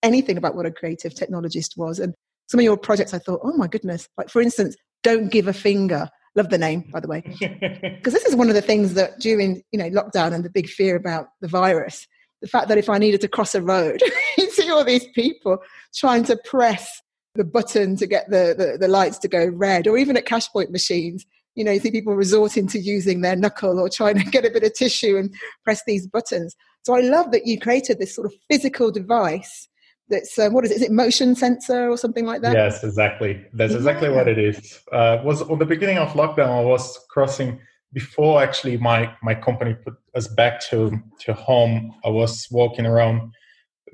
anything 0.02 0.36
about 0.38 0.56
what 0.56 0.66
a 0.66 0.72
creative 0.72 1.14
technologist 1.14 1.76
was. 1.76 2.00
And 2.00 2.14
some 2.48 2.58
of 2.58 2.64
your 2.64 2.78
projects, 2.78 3.14
I 3.14 3.20
thought, 3.20 3.42
oh 3.44 3.56
my 3.56 3.68
goodness. 3.68 4.08
Like, 4.16 4.28
for 4.28 4.42
instance, 4.42 4.74
Don't 5.04 5.30
Give 5.30 5.46
a 5.46 5.52
Finger 5.52 6.08
Love 6.34 6.50
the 6.50 6.58
name, 6.58 6.84
by 6.92 7.00
the 7.00 7.08
way, 7.08 7.22
because 7.40 8.12
this 8.12 8.24
is 8.24 8.36
one 8.36 8.48
of 8.48 8.54
the 8.54 8.62
things 8.62 8.94
that 8.94 9.18
during 9.18 9.62
you 9.72 9.78
know 9.78 9.90
lockdown 9.90 10.32
and 10.32 10.44
the 10.44 10.50
big 10.50 10.68
fear 10.68 10.94
about 10.94 11.28
the 11.40 11.48
virus, 11.48 12.06
the 12.40 12.48
fact 12.48 12.68
that 12.68 12.78
if 12.78 12.88
I 12.88 12.98
needed 12.98 13.20
to 13.22 13.28
cross 13.28 13.54
a 13.54 13.62
road, 13.62 14.02
you 14.38 14.50
see 14.50 14.70
all 14.70 14.84
these 14.84 15.06
people 15.14 15.58
trying 15.94 16.24
to 16.24 16.38
press 16.44 17.02
the 17.34 17.44
button 17.44 17.96
to 17.96 18.06
get 18.06 18.28
the, 18.30 18.54
the, 18.56 18.78
the 18.78 18.88
lights 18.88 19.18
to 19.18 19.28
go 19.28 19.46
red, 19.46 19.86
or 19.86 19.96
even 19.96 20.16
at 20.16 20.26
cash 20.26 20.48
point 20.50 20.70
machines, 20.70 21.24
you 21.54 21.64
know, 21.64 21.72
you 21.72 21.80
see 21.80 21.90
people 21.90 22.14
resorting 22.14 22.66
to 22.68 22.78
using 22.78 23.20
their 23.20 23.36
knuckle 23.36 23.80
or 23.80 23.88
trying 23.88 24.18
to 24.18 24.24
get 24.30 24.44
a 24.44 24.50
bit 24.50 24.62
of 24.62 24.74
tissue 24.74 25.16
and 25.16 25.34
press 25.64 25.82
these 25.86 26.06
buttons. 26.06 26.54
So 26.84 26.94
I 26.94 27.00
love 27.00 27.32
that 27.32 27.46
you 27.46 27.58
created 27.58 27.98
this 27.98 28.14
sort 28.14 28.26
of 28.26 28.34
physical 28.50 28.90
device 28.90 29.68
that's 30.10 30.38
um, 30.38 30.52
what 30.52 30.64
is 30.64 30.70
it? 30.70 30.76
Is 30.76 30.82
it 30.82 30.92
motion 30.92 31.34
sensor 31.34 31.88
or 31.88 31.96
something 31.96 32.24
like 32.24 32.42
that? 32.42 32.54
Yes, 32.54 32.82
exactly. 32.84 33.44
That's 33.52 33.74
exactly 33.74 34.08
yeah. 34.08 34.16
what 34.16 34.28
it 34.28 34.38
is. 34.38 34.80
Uh, 34.92 35.18
was 35.24 35.42
on 35.42 35.58
the 35.58 35.66
beginning 35.66 35.98
of 35.98 36.08
lockdown. 36.12 36.48
I 36.48 36.64
was 36.64 36.98
crossing 37.10 37.60
before 37.92 38.42
actually 38.42 38.76
my 38.76 39.12
my 39.22 39.34
company 39.34 39.74
put 39.74 39.94
us 40.14 40.28
back 40.28 40.60
to 40.70 40.98
to 41.20 41.32
home. 41.34 41.94
I 42.04 42.08
was 42.08 42.46
walking 42.50 42.86
around 42.86 43.32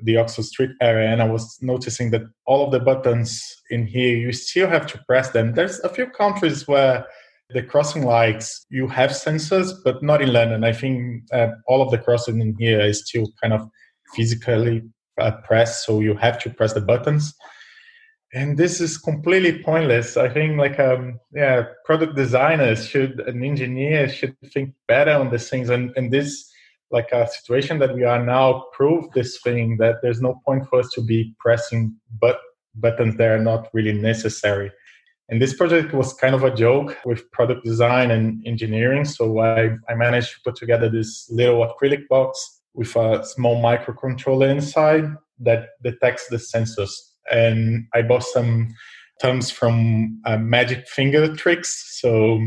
the 0.03 0.17
Oxford 0.17 0.45
Street 0.45 0.71
area, 0.81 1.09
and 1.09 1.21
I 1.21 1.29
was 1.29 1.57
noticing 1.61 2.11
that 2.11 2.23
all 2.45 2.65
of 2.65 2.71
the 2.71 2.79
buttons 2.79 3.41
in 3.69 3.87
here 3.87 4.17
you 4.17 4.31
still 4.33 4.67
have 4.67 4.85
to 4.87 4.99
press 5.07 5.29
them. 5.29 5.53
There's 5.53 5.79
a 5.81 5.89
few 5.89 6.07
countries 6.07 6.67
where 6.67 7.05
The 7.53 7.61
crossing 7.61 8.03
lights, 8.05 8.65
you 8.71 8.87
have 8.87 9.11
sensors, 9.11 9.71
but 9.83 10.01
not 10.01 10.19
in 10.19 10.33
London. 10.33 10.63
I 10.63 10.73
think 10.73 11.25
uh, 11.31 11.49
all 11.67 11.81
of 11.83 11.91
the 11.91 11.99
crossing 11.99 12.41
in 12.41 12.55
here 12.57 12.81
is 12.81 13.05
still 13.05 13.27
kind 13.39 13.53
of 13.53 13.61
physically 14.15 14.81
uh, 15.19 15.31
pressed, 15.43 15.85
so 15.85 15.99
you 16.01 16.15
have 16.15 16.39
to 16.43 16.49
press 16.49 16.73
the 16.73 16.81
buttons. 16.81 17.33
And 18.33 18.57
this 18.57 18.81
is 18.81 18.97
completely 18.97 19.63
pointless. 19.63 20.17
I 20.17 20.27
think, 20.27 20.57
like, 20.57 20.77
um, 20.79 21.19
yeah, 21.33 21.67
product 21.85 22.15
designers 22.15 22.85
should, 22.85 23.21
an 23.21 23.43
engineer 23.43 24.09
should 24.09 24.35
think 24.53 24.73
better 24.87 25.11
on 25.11 25.31
these 25.31 25.49
things. 25.49 25.69
And, 25.69 25.93
and 25.95 26.11
this, 26.11 26.51
like, 26.91 27.11
a 27.13 27.27
situation 27.27 27.79
that 27.79 27.95
we 27.95 28.03
are 28.03 28.23
now 28.23 28.65
prove 28.73 29.09
this 29.13 29.39
thing 29.41 29.77
that 29.77 30.01
there's 30.01 30.21
no 30.21 30.41
point 30.45 30.67
for 30.67 30.79
us 30.79 30.89
to 30.95 31.01
be 31.01 31.33
pressing 31.39 31.95
but 32.19 32.39
buttons 32.75 33.15
that 33.15 33.29
are 33.29 33.41
not 33.41 33.69
really 33.73 33.93
necessary. 33.93 34.71
And 35.29 35.41
this 35.41 35.55
project 35.55 35.93
was 35.93 36.13
kind 36.13 36.35
of 36.35 36.43
a 36.43 36.53
joke 36.53 36.97
with 37.05 37.31
product 37.31 37.63
design 37.63 38.11
and 38.11 38.45
engineering. 38.45 39.05
So 39.05 39.39
I, 39.39 39.71
I 39.89 39.95
managed 39.95 40.33
to 40.33 40.41
put 40.43 40.55
together 40.55 40.89
this 40.89 41.27
little 41.31 41.65
acrylic 41.65 42.07
box 42.09 42.54
with 42.75 42.95
a 42.95 43.25
small 43.25 43.61
microcontroller 43.61 44.49
inside 44.49 45.05
that 45.39 45.69
detects 45.83 46.27
the 46.27 46.37
sensors. 46.37 46.91
And 47.31 47.87
I 47.93 48.01
bought 48.01 48.23
some 48.23 48.73
thumbs 49.21 49.49
from 49.49 50.21
uh, 50.25 50.37
Magic 50.37 50.87
Finger 50.87 51.33
Tricks. 51.35 51.99
So 51.99 52.39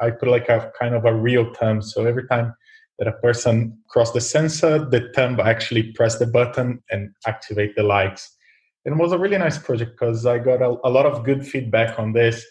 I 0.00 0.10
put 0.10 0.28
like 0.28 0.48
a 0.48 0.72
kind 0.78 0.94
of 0.94 1.04
a 1.04 1.14
real 1.14 1.52
thumb. 1.54 1.82
So 1.82 2.06
every 2.06 2.26
time 2.28 2.54
that 2.98 3.08
a 3.08 3.12
person 3.12 3.76
crossed 3.88 4.14
the 4.14 4.20
sensor, 4.20 4.78
the 4.78 5.10
thumb 5.14 5.40
actually 5.40 5.92
press 5.92 6.18
the 6.18 6.26
button 6.26 6.82
and 6.90 7.10
activate 7.26 7.74
the 7.74 7.82
lights 7.82 8.36
And 8.84 8.94
it 8.94 9.02
was 9.02 9.12
a 9.12 9.18
really 9.18 9.38
nice 9.38 9.58
project 9.58 9.92
because 9.92 10.24
I 10.26 10.38
got 10.38 10.62
a, 10.62 10.76
a, 10.84 10.90
lot 10.90 11.06
of 11.06 11.24
good 11.24 11.46
feedback 11.46 11.98
on 11.98 12.12
this. 12.12 12.44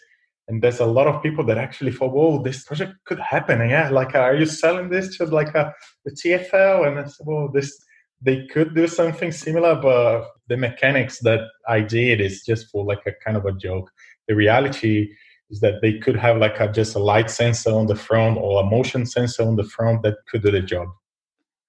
And 0.48 0.62
there's 0.62 0.80
a 0.80 0.86
lot 0.86 1.06
of 1.06 1.22
people 1.22 1.44
that 1.46 1.58
actually 1.58 1.92
thought, 1.92 2.12
whoa, 2.12 2.42
this 2.42 2.64
project 2.64 2.94
could 3.04 3.20
happen. 3.20 3.60
And 3.60 3.70
yeah, 3.70 3.90
like, 3.90 4.14
are 4.14 4.34
you 4.34 4.46
selling 4.46 4.90
this 4.90 5.16
to 5.16 5.24
like 5.26 5.54
a, 5.54 5.72
the 6.04 6.10
TFL? 6.10 6.86
And 6.86 6.98
I 6.98 7.04
said, 7.04 7.26
well, 7.26 7.48
this, 7.48 7.78
they 8.20 8.46
could 8.46 8.74
do 8.74 8.86
something 8.86 9.32
similar, 9.32 9.76
but 9.76 10.28
the 10.48 10.56
mechanics 10.56 11.20
that 11.20 11.40
I 11.68 11.80
did 11.80 12.20
is 12.20 12.42
just 12.44 12.70
for 12.70 12.84
like 12.84 13.02
a 13.06 13.12
kind 13.24 13.36
of 13.36 13.46
a 13.46 13.52
joke. 13.52 13.90
The 14.28 14.34
reality 14.34 15.10
is 15.50 15.60
that 15.60 15.80
they 15.82 15.98
could 15.98 16.16
have 16.16 16.38
like 16.38 16.58
a, 16.58 16.70
just 16.70 16.96
a 16.96 16.98
light 16.98 17.30
sensor 17.30 17.70
on 17.70 17.86
the 17.86 17.96
front 17.96 18.38
or 18.38 18.62
a 18.62 18.66
motion 18.66 19.06
sensor 19.06 19.44
on 19.44 19.56
the 19.56 19.64
front 19.64 20.02
that 20.02 20.16
could 20.28 20.42
do 20.42 20.50
the 20.50 20.60
job. 20.60 20.88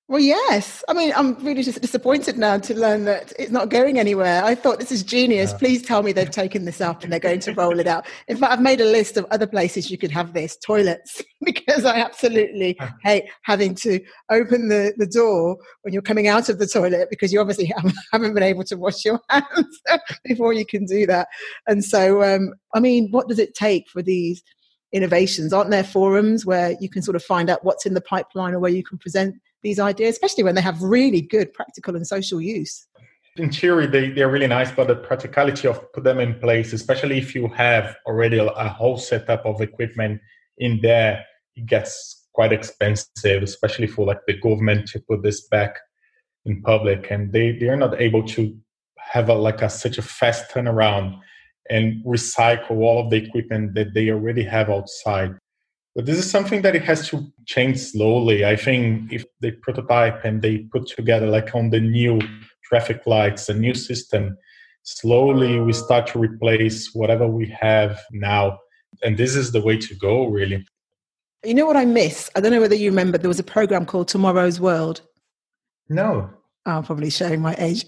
Well, 0.09 0.19
yes. 0.19 0.83
I 0.89 0.93
mean, 0.93 1.13
I'm 1.15 1.35
really 1.35 1.63
just 1.63 1.79
disappointed 1.81 2.37
now 2.37 2.57
to 2.57 2.77
learn 2.77 3.05
that 3.05 3.31
it's 3.39 3.51
not 3.51 3.69
going 3.69 3.99
anywhere. 3.99 4.43
I 4.43 4.53
thought 4.53 4.77
this 4.77 4.91
is 4.91 5.01
genius. 5.01 5.53
Please 5.53 5.81
tell 5.81 6.03
me 6.03 6.11
they've 6.11 6.29
taken 6.29 6.65
this 6.65 6.81
up 6.81 7.03
and 7.03 7.11
they're 7.11 7.21
going 7.21 7.39
to 7.39 7.53
roll 7.53 7.79
it 7.79 7.87
out. 7.87 8.05
In 8.27 8.35
fact, 8.35 8.51
I've 8.51 8.61
made 8.61 8.81
a 8.81 8.85
list 8.85 9.15
of 9.15 9.25
other 9.31 9.47
places 9.47 9.89
you 9.89 9.97
could 9.97 10.11
have 10.11 10.33
this 10.33 10.57
toilets 10.57 11.21
because 11.41 11.85
I 11.85 11.99
absolutely 11.99 12.77
hate 13.01 13.23
having 13.43 13.75
to 13.75 14.01
open 14.29 14.67
the, 14.67 14.93
the 14.97 15.07
door 15.07 15.57
when 15.83 15.93
you're 15.93 16.01
coming 16.01 16.27
out 16.27 16.49
of 16.49 16.59
the 16.59 16.67
toilet 16.67 17.07
because 17.09 17.31
you 17.31 17.39
obviously 17.39 17.71
haven't 18.11 18.33
been 18.33 18.43
able 18.43 18.65
to 18.65 18.75
wash 18.75 19.05
your 19.05 19.21
hands 19.29 19.81
before 20.25 20.51
you 20.51 20.65
can 20.65 20.85
do 20.85 21.05
that. 21.07 21.29
And 21.65 21.83
so, 21.83 22.21
um, 22.23 22.53
I 22.75 22.81
mean, 22.81 23.07
what 23.11 23.29
does 23.29 23.39
it 23.39 23.55
take 23.55 23.87
for 23.89 24.01
these 24.01 24.43
innovations? 24.91 25.53
Aren't 25.53 25.71
there 25.71 25.81
forums 25.81 26.45
where 26.45 26.75
you 26.81 26.89
can 26.89 27.01
sort 27.01 27.15
of 27.15 27.23
find 27.23 27.49
out 27.49 27.63
what's 27.63 27.85
in 27.85 27.93
the 27.93 28.01
pipeline 28.01 28.53
or 28.53 28.59
where 28.59 28.69
you 28.69 28.83
can 28.83 28.97
present? 28.97 29.35
These 29.63 29.79
ideas, 29.79 30.15
especially 30.15 30.43
when 30.43 30.55
they 30.55 30.61
have 30.61 30.81
really 30.81 31.21
good 31.21 31.53
practical 31.53 31.95
and 31.95 32.05
social 32.05 32.39
use. 32.39 32.85
In 33.37 33.51
theory, 33.51 33.87
they, 33.87 34.09
they're 34.09 34.29
really 34.29 34.47
nice, 34.47 34.71
but 34.71 34.87
the 34.87 34.95
practicality 34.95 35.67
of 35.67 35.91
put 35.93 36.03
them 36.03 36.19
in 36.19 36.39
place, 36.39 36.71
especially 36.73 37.17
if 37.17 37.33
you 37.33 37.47
have 37.47 37.95
already 38.05 38.37
a 38.37 38.69
whole 38.69 38.97
setup 38.97 39.43
of 39.45 39.59
equipment 39.61 40.21
in 40.59 40.79
there, 40.81 41.25
it 41.55 41.65
gets 41.65 42.27
quite 42.33 42.53
expensive, 42.53 43.41
especially 43.41 43.87
for 43.87 44.05
like 44.05 44.19
the 44.27 44.37
government 44.39 44.87
to 44.89 44.99
put 44.99 45.23
this 45.23 45.47
back 45.47 45.77
in 46.45 46.61
public. 46.61 47.09
And 47.09 47.31
they, 47.31 47.57
they 47.57 47.69
are 47.69 47.77
not 47.77 47.99
able 47.99 48.23
to 48.29 48.55
have 48.99 49.29
a, 49.29 49.33
like 49.33 49.61
a, 49.61 49.69
such 49.69 49.97
a 49.97 50.01
fast 50.03 50.51
turnaround 50.51 51.19
and 51.69 52.03
recycle 52.05 52.81
all 52.81 53.03
of 53.03 53.09
the 53.09 53.17
equipment 53.17 53.73
that 53.75 53.93
they 53.93 54.09
already 54.09 54.43
have 54.43 54.69
outside. 54.69 55.35
But 55.95 56.05
this 56.07 56.17
is 56.17 56.29
something 56.29 56.63
that 56.63 56.75
it 56.75 56.83
has 56.83 57.07
to 57.09 57.31
change 57.45 57.79
slowly. 57.79 58.45
I 58.45 58.55
think 58.55 59.13
if 59.13 59.25
they 59.41 59.51
prototype 59.51 60.25
and 60.25 60.41
they 60.41 60.59
put 60.59 60.87
together 60.87 61.27
like 61.27 61.53
on 61.53 61.69
the 61.69 61.79
new 61.79 62.19
traffic 62.63 63.05
lights, 63.05 63.47
a 63.49 63.53
new 63.53 63.75
system, 63.75 64.35
slowly 64.81 65.59
we 65.59 65.71
start 65.73 66.07
to 66.07 66.19
replace 66.19 66.93
whatever 66.93 67.27
we 67.27 67.47
have 67.59 68.01
now. 68.11 68.57
And 69.03 69.17
this 69.17 69.35
is 69.35 69.51
the 69.51 69.61
way 69.61 69.77
to 69.77 69.95
go, 69.95 70.25
really. 70.25 70.65
You 71.43 71.53
know 71.53 71.65
what 71.65 71.77
I 71.77 71.85
miss? 71.85 72.29
I 72.35 72.41
don't 72.41 72.51
know 72.51 72.61
whether 72.61 72.75
you 72.75 72.89
remember 72.89 73.17
there 73.17 73.27
was 73.27 73.39
a 73.39 73.43
program 73.43 73.85
called 73.85 74.07
Tomorrow's 74.07 74.59
World. 74.59 75.01
No. 75.89 76.29
I'm 76.65 76.83
probably 76.83 77.09
showing 77.09 77.41
my 77.41 77.55
age. 77.59 77.85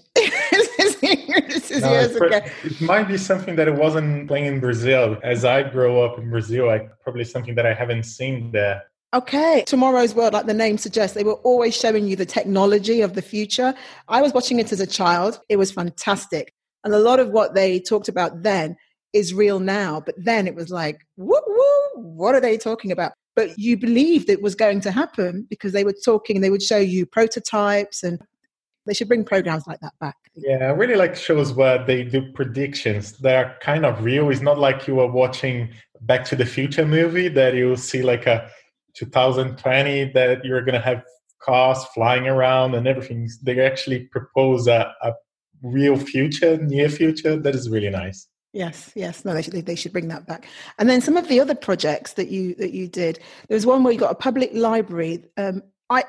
No, 1.82 1.90
years 1.92 2.16
ago. 2.16 2.40
It 2.64 2.80
might 2.80 3.08
be 3.08 3.16
something 3.18 3.56
that 3.56 3.68
it 3.68 3.74
wasn't 3.74 4.28
playing 4.28 4.46
in 4.46 4.60
Brazil. 4.60 5.18
As 5.22 5.44
I 5.44 5.62
grow 5.62 6.04
up 6.04 6.18
in 6.18 6.30
Brazil, 6.30 6.70
I 6.70 6.88
probably 7.02 7.24
something 7.24 7.54
that 7.54 7.66
I 7.66 7.74
haven't 7.74 8.04
seen 8.04 8.52
there. 8.52 8.82
Okay, 9.14 9.64
tomorrow's 9.66 10.14
world, 10.14 10.34
like 10.34 10.46
the 10.46 10.54
name 10.54 10.78
suggests, 10.78 11.14
they 11.14 11.24
were 11.24 11.34
always 11.34 11.74
showing 11.76 12.06
you 12.06 12.16
the 12.16 12.26
technology 12.26 13.00
of 13.00 13.14
the 13.14 13.22
future. 13.22 13.72
I 14.08 14.20
was 14.20 14.34
watching 14.34 14.58
it 14.58 14.72
as 14.72 14.80
a 14.80 14.86
child. 14.86 15.40
It 15.48 15.56
was 15.56 15.70
fantastic. 15.70 16.52
And 16.84 16.92
a 16.92 16.98
lot 16.98 17.20
of 17.20 17.30
what 17.30 17.54
they 17.54 17.80
talked 17.80 18.08
about 18.08 18.42
then 18.42 18.76
is 19.12 19.32
real 19.32 19.58
now. 19.58 20.02
But 20.04 20.16
then 20.18 20.46
it 20.46 20.54
was 20.54 20.70
like, 20.70 21.06
woo 21.16 21.40
woo, 21.46 22.02
what 22.02 22.34
are 22.34 22.40
they 22.40 22.58
talking 22.58 22.92
about? 22.92 23.12
But 23.34 23.58
you 23.58 23.76
believed 23.76 24.28
it 24.28 24.42
was 24.42 24.54
going 24.54 24.80
to 24.82 24.90
happen 24.90 25.46
because 25.48 25.72
they 25.72 25.84
were 25.84 25.94
talking, 26.04 26.40
they 26.40 26.50
would 26.50 26.62
show 26.62 26.78
you 26.78 27.06
prototypes 27.06 28.02
and 28.02 28.20
they 28.86 28.94
should 28.94 29.08
bring 29.08 29.24
programs 29.24 29.66
like 29.66 29.80
that 29.80 29.94
back. 30.00 30.16
Yeah, 30.34 30.58
I 30.58 30.70
really 30.70 30.96
like 30.96 31.16
shows 31.16 31.52
where 31.52 31.84
they 31.84 32.04
do 32.04 32.32
predictions 32.32 33.18
They're 33.18 33.56
kind 33.60 33.84
of 33.84 34.02
real. 34.04 34.30
It's 34.30 34.40
not 34.40 34.58
like 34.58 34.86
you 34.86 35.00
are 35.00 35.10
watching 35.10 35.70
Back 36.02 36.24
to 36.26 36.36
the 36.36 36.46
Future 36.46 36.86
movie 36.86 37.28
that 37.28 37.54
you 37.54 37.76
see 37.76 38.02
like 38.02 38.26
a 38.26 38.50
2020 38.94 40.12
that 40.12 40.44
you're 40.44 40.62
going 40.62 40.74
to 40.74 40.80
have 40.80 41.02
cars 41.42 41.84
flying 41.94 42.26
around 42.26 42.74
and 42.74 42.86
everything. 42.86 43.28
They 43.42 43.64
actually 43.64 44.04
propose 44.04 44.66
a, 44.66 44.92
a 45.02 45.12
real 45.62 45.96
future, 45.96 46.56
near 46.58 46.88
future. 46.88 47.36
That 47.36 47.54
is 47.54 47.68
really 47.68 47.90
nice. 47.90 48.28
Yes, 48.52 48.90
yes. 48.94 49.24
No, 49.24 49.34
they 49.34 49.42
should 49.42 49.66
they 49.66 49.74
should 49.74 49.92
bring 49.92 50.08
that 50.08 50.26
back. 50.26 50.48
And 50.78 50.88
then 50.88 51.02
some 51.02 51.18
of 51.18 51.28
the 51.28 51.40
other 51.40 51.54
projects 51.54 52.14
that 52.14 52.28
you 52.28 52.54
that 52.54 52.72
you 52.72 52.88
did. 52.88 53.18
There 53.48 53.54
was 53.54 53.66
one 53.66 53.84
where 53.84 53.92
you 53.92 53.98
got 53.98 54.12
a 54.12 54.14
public 54.14 54.50
library. 54.54 55.24
Um, 55.36 55.62
I 55.90 56.04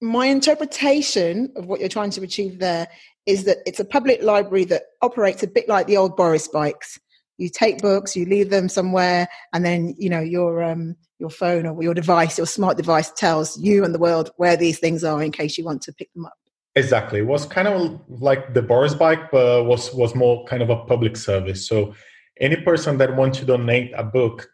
my 0.00 0.26
interpretation 0.26 1.52
of 1.56 1.66
what 1.66 1.80
you're 1.80 1.88
trying 1.88 2.10
to 2.10 2.22
achieve 2.22 2.58
there 2.58 2.88
is 3.26 3.44
that 3.44 3.58
it's 3.66 3.80
a 3.80 3.84
public 3.84 4.22
library 4.22 4.64
that 4.64 4.84
operates 5.02 5.42
a 5.42 5.46
bit 5.46 5.68
like 5.68 5.86
the 5.86 5.96
old 5.96 6.16
Boris 6.16 6.48
bikes. 6.48 6.98
You 7.36 7.48
take 7.48 7.78
books, 7.78 8.16
you 8.16 8.24
leave 8.24 8.50
them 8.50 8.68
somewhere, 8.68 9.28
and 9.52 9.64
then 9.64 9.94
you 9.98 10.10
know 10.10 10.20
your 10.20 10.62
um, 10.62 10.96
your 11.18 11.30
phone 11.30 11.66
or 11.66 11.80
your 11.82 11.94
device, 11.94 12.36
your 12.36 12.46
smart 12.46 12.76
device, 12.76 13.12
tells 13.12 13.56
you 13.58 13.84
and 13.84 13.94
the 13.94 13.98
world 13.98 14.30
where 14.36 14.56
these 14.56 14.78
things 14.78 15.04
are 15.04 15.22
in 15.22 15.30
case 15.30 15.56
you 15.56 15.64
want 15.64 15.82
to 15.82 15.92
pick 15.92 16.12
them 16.14 16.26
up. 16.26 16.34
Exactly, 16.74 17.20
it 17.20 17.26
was 17.26 17.46
kind 17.46 17.68
of 17.68 18.00
like 18.08 18.54
the 18.54 18.62
Boris 18.62 18.94
bike, 18.94 19.30
but 19.30 19.64
was 19.64 19.94
was 19.94 20.14
more 20.14 20.44
kind 20.46 20.62
of 20.62 20.70
a 20.70 20.84
public 20.84 21.16
service. 21.16 21.66
So 21.66 21.94
any 22.40 22.56
person 22.56 22.98
that 22.98 23.14
wants 23.14 23.38
to 23.38 23.44
donate 23.44 23.92
a 23.96 24.04
book, 24.04 24.48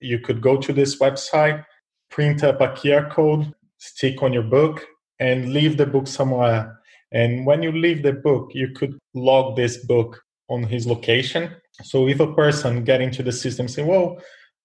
you 0.00 0.18
could 0.18 0.40
go 0.40 0.56
to 0.56 0.72
this 0.72 0.98
website, 0.98 1.64
print 2.10 2.42
up 2.42 2.60
a 2.60 2.68
QR 2.68 3.10
code, 3.10 3.54
stick 3.84 4.22
on 4.22 4.32
your 4.32 4.42
book 4.42 4.84
and 5.20 5.52
leave 5.52 5.76
the 5.76 5.86
book 5.86 6.06
somewhere. 6.06 6.80
And 7.12 7.46
when 7.46 7.62
you 7.62 7.70
leave 7.70 8.02
the 8.02 8.12
book, 8.12 8.50
you 8.54 8.68
could 8.70 8.98
log 9.14 9.56
this 9.56 9.84
book 9.86 10.20
on 10.48 10.64
his 10.64 10.86
location. 10.86 11.54
So 11.82 12.08
if 12.08 12.20
a 12.20 12.32
person 12.34 12.84
get 12.84 13.00
into 13.00 13.22
the 13.22 13.32
system 13.32 13.68
say, 13.68 13.82
"Well, 13.82 14.18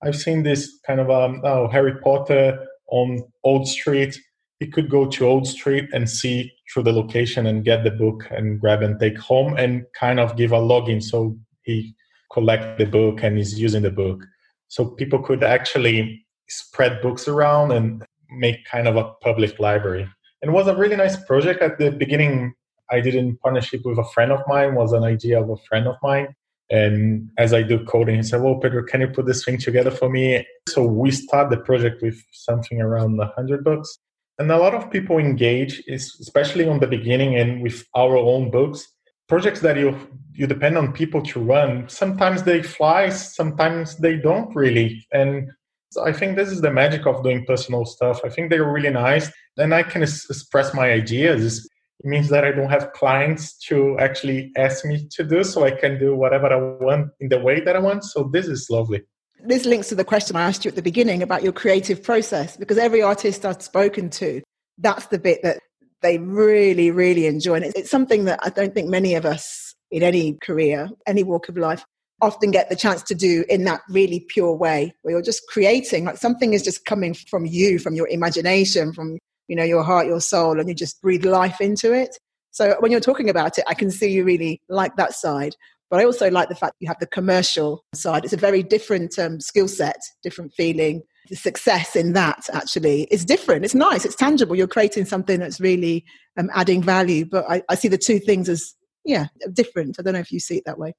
I've 0.03 0.15
seen 0.15 0.43
this 0.43 0.79
kind 0.87 0.99
of 0.99 1.09
um, 1.09 1.41
oh 1.43 1.67
Harry 1.67 1.95
Potter 2.03 2.65
on 2.87 3.23
Old 3.43 3.67
Street," 3.67 4.19
he 4.59 4.67
could 4.67 4.89
go 4.89 5.05
to 5.05 5.27
Old 5.27 5.47
Street 5.47 5.89
and 5.93 6.09
see 6.09 6.51
through 6.71 6.83
the 6.83 6.93
location 6.93 7.45
and 7.47 7.65
get 7.65 7.83
the 7.83 7.91
book 7.91 8.27
and 8.31 8.59
grab 8.59 8.81
and 8.81 8.99
take 8.99 9.17
home 9.17 9.57
and 9.57 9.85
kind 9.99 10.19
of 10.19 10.37
give 10.37 10.51
a 10.51 10.59
login 10.71 11.01
so 11.01 11.37
he 11.63 11.93
collect 12.31 12.77
the 12.77 12.85
book 12.85 13.23
and 13.23 13.37
is 13.39 13.59
using 13.59 13.83
the 13.83 13.91
book. 13.91 14.23
So 14.67 14.85
people 14.85 15.19
could 15.19 15.43
actually 15.43 16.25
spread 16.47 17.01
books 17.01 17.27
around 17.27 17.71
and 17.71 18.03
make 18.31 18.65
kind 18.65 18.87
of 18.87 18.95
a 18.95 19.11
public 19.21 19.59
library. 19.59 20.07
And 20.41 20.51
it 20.51 20.53
was 20.53 20.67
a 20.67 20.75
really 20.75 20.95
nice 20.95 21.17
project 21.25 21.61
at 21.61 21.77
the 21.77 21.91
beginning. 21.91 22.53
I 22.91 23.01
did 23.01 23.15
in 23.15 23.37
partnership 23.37 23.81
with 23.85 23.97
a 23.97 24.03
friend 24.05 24.31
of 24.31 24.41
mine, 24.47 24.75
was 24.75 24.93
an 24.93 25.03
idea 25.03 25.41
of 25.41 25.49
a 25.49 25.57
friend 25.67 25.87
of 25.87 25.95
mine. 26.01 26.35
And 26.71 27.29
as 27.37 27.53
I 27.53 27.63
do 27.63 27.83
coding, 27.85 28.17
he 28.17 28.23
said, 28.23 28.41
Well, 28.41 28.59
Pedro, 28.59 28.83
can 28.83 29.01
you 29.01 29.07
put 29.07 29.25
this 29.25 29.43
thing 29.43 29.57
together 29.57 29.91
for 29.91 30.09
me? 30.09 30.45
So 30.67 30.83
we 30.85 31.11
start 31.11 31.49
the 31.49 31.57
project 31.57 32.01
with 32.01 32.21
something 32.31 32.79
around 32.79 33.17
100 33.17 33.63
books. 33.63 33.97
And 34.37 34.51
a 34.51 34.57
lot 34.57 34.73
of 34.73 34.89
people 34.89 35.17
engage, 35.17 35.83
especially 35.89 36.67
on 36.67 36.79
the 36.79 36.87
beginning 36.87 37.35
and 37.35 37.61
with 37.61 37.85
our 37.95 38.15
own 38.15 38.51
books. 38.51 38.87
Projects 39.27 39.59
that 39.61 39.77
you 39.77 39.95
you 40.33 40.47
depend 40.47 40.77
on 40.77 40.93
people 40.93 41.21
to 41.21 41.39
run. 41.39 41.89
Sometimes 41.89 42.43
they 42.43 42.63
fly, 42.63 43.09
sometimes 43.09 43.97
they 43.97 44.15
don't 44.15 44.55
really. 44.55 45.05
And 45.11 45.51
I 45.97 46.13
think 46.13 46.37
this 46.37 46.49
is 46.49 46.61
the 46.61 46.71
magic 46.71 47.07
of 47.07 47.23
doing 47.23 47.45
personal 47.45 47.85
stuff. 47.85 48.21
I 48.23 48.29
think 48.29 48.49
they're 48.49 48.71
really 48.71 48.91
nice. 48.91 49.31
Then 49.57 49.73
I 49.73 49.83
can 49.83 50.03
express 50.03 50.73
my 50.73 50.91
ideas. 50.91 51.67
It 52.01 52.07
means 52.07 52.29
that 52.29 52.45
I 52.45 52.51
don't 52.51 52.69
have 52.69 52.93
clients 52.93 53.57
to 53.67 53.97
actually 53.99 54.51
ask 54.55 54.85
me 54.85 55.07
to 55.11 55.23
do, 55.23 55.43
so 55.43 55.65
I 55.65 55.71
can 55.71 55.99
do 55.99 56.15
whatever 56.15 56.47
I 56.47 56.55
want 56.83 57.11
in 57.19 57.29
the 57.29 57.39
way 57.39 57.59
that 57.61 57.75
I 57.75 57.79
want. 57.79 58.03
So 58.05 58.29
this 58.31 58.47
is 58.47 58.67
lovely. 58.69 59.01
This 59.43 59.65
links 59.65 59.89
to 59.89 59.95
the 59.95 60.05
question 60.05 60.35
I 60.35 60.43
asked 60.43 60.63
you 60.63 60.69
at 60.69 60.75
the 60.75 60.81
beginning 60.81 61.23
about 61.23 61.43
your 61.43 61.53
creative 61.53 62.03
process, 62.03 62.55
because 62.55 62.77
every 62.77 63.01
artist 63.01 63.45
I've 63.45 63.61
spoken 63.61 64.09
to, 64.11 64.41
that's 64.77 65.07
the 65.07 65.19
bit 65.19 65.41
that 65.43 65.59
they 66.01 66.17
really, 66.17 66.91
really 66.91 67.25
enjoy. 67.25 67.55
And 67.55 67.65
it's 67.65 67.89
something 67.91 68.25
that 68.25 68.39
I 68.43 68.49
don't 68.49 68.73
think 68.73 68.89
many 68.89 69.15
of 69.15 69.25
us 69.25 69.75
in 69.91 70.03
any 70.03 70.37
career, 70.41 70.89
any 71.07 71.23
walk 71.23 71.49
of 71.49 71.57
life, 71.57 71.83
often 72.21 72.51
get 72.51 72.69
the 72.69 72.75
chance 72.75 73.01
to 73.03 73.15
do 73.15 73.45
in 73.49 73.63
that 73.63 73.81
really 73.89 74.25
pure 74.29 74.53
way 74.53 74.93
where 75.01 75.13
you're 75.13 75.21
just 75.21 75.47
creating 75.47 76.05
like 76.05 76.17
something 76.17 76.53
is 76.53 76.63
just 76.63 76.85
coming 76.85 77.13
from 77.13 77.45
you 77.45 77.79
from 77.79 77.95
your 77.95 78.07
imagination 78.09 78.93
from 78.93 79.17
you 79.47 79.55
know 79.55 79.63
your 79.63 79.83
heart 79.83 80.07
your 80.07 80.21
soul 80.21 80.59
and 80.59 80.67
you 80.69 80.75
just 80.75 81.01
breathe 81.01 81.25
life 81.25 81.61
into 81.61 81.93
it. 81.93 82.17
So 82.51 82.75
when 82.79 82.91
you're 82.91 82.99
talking 82.99 83.29
about 83.29 83.57
it 83.57 83.63
i 83.67 83.73
can 83.73 83.91
see 83.91 84.11
you 84.11 84.23
really 84.23 84.61
like 84.69 84.95
that 84.95 85.13
side 85.13 85.55
but 85.89 85.99
i 85.99 86.03
also 86.03 86.29
like 86.29 86.49
the 86.49 86.55
fact 86.55 86.75
you 86.79 86.87
have 86.87 86.99
the 86.99 87.07
commercial 87.07 87.83
side. 87.93 88.23
It's 88.23 88.33
a 88.33 88.37
very 88.37 88.63
different 88.63 89.17
um, 89.17 89.39
skill 89.39 89.67
set 89.67 90.01
different 90.23 90.53
feeling. 90.53 91.01
The 91.29 91.35
success 91.35 91.95
in 91.95 92.13
that 92.13 92.49
actually 92.53 93.03
is 93.11 93.23
different. 93.23 93.63
It's 93.63 93.75
nice. 93.75 94.03
It's 94.03 94.15
tangible. 94.15 94.55
You're 94.55 94.67
creating 94.67 95.05
something 95.05 95.39
that's 95.39 95.59
really 95.59 96.03
um, 96.37 96.49
adding 96.53 96.81
value 96.81 97.25
but 97.25 97.45
I, 97.49 97.61
I 97.69 97.75
see 97.75 97.87
the 97.87 97.97
two 97.97 98.19
things 98.19 98.49
as 98.49 98.75
yeah 99.05 99.27
different. 99.53 99.97
I 99.99 100.01
don't 100.01 100.13
know 100.13 100.19
if 100.19 100.31
you 100.31 100.39
see 100.39 100.57
it 100.57 100.63
that 100.65 100.79
way 100.79 100.93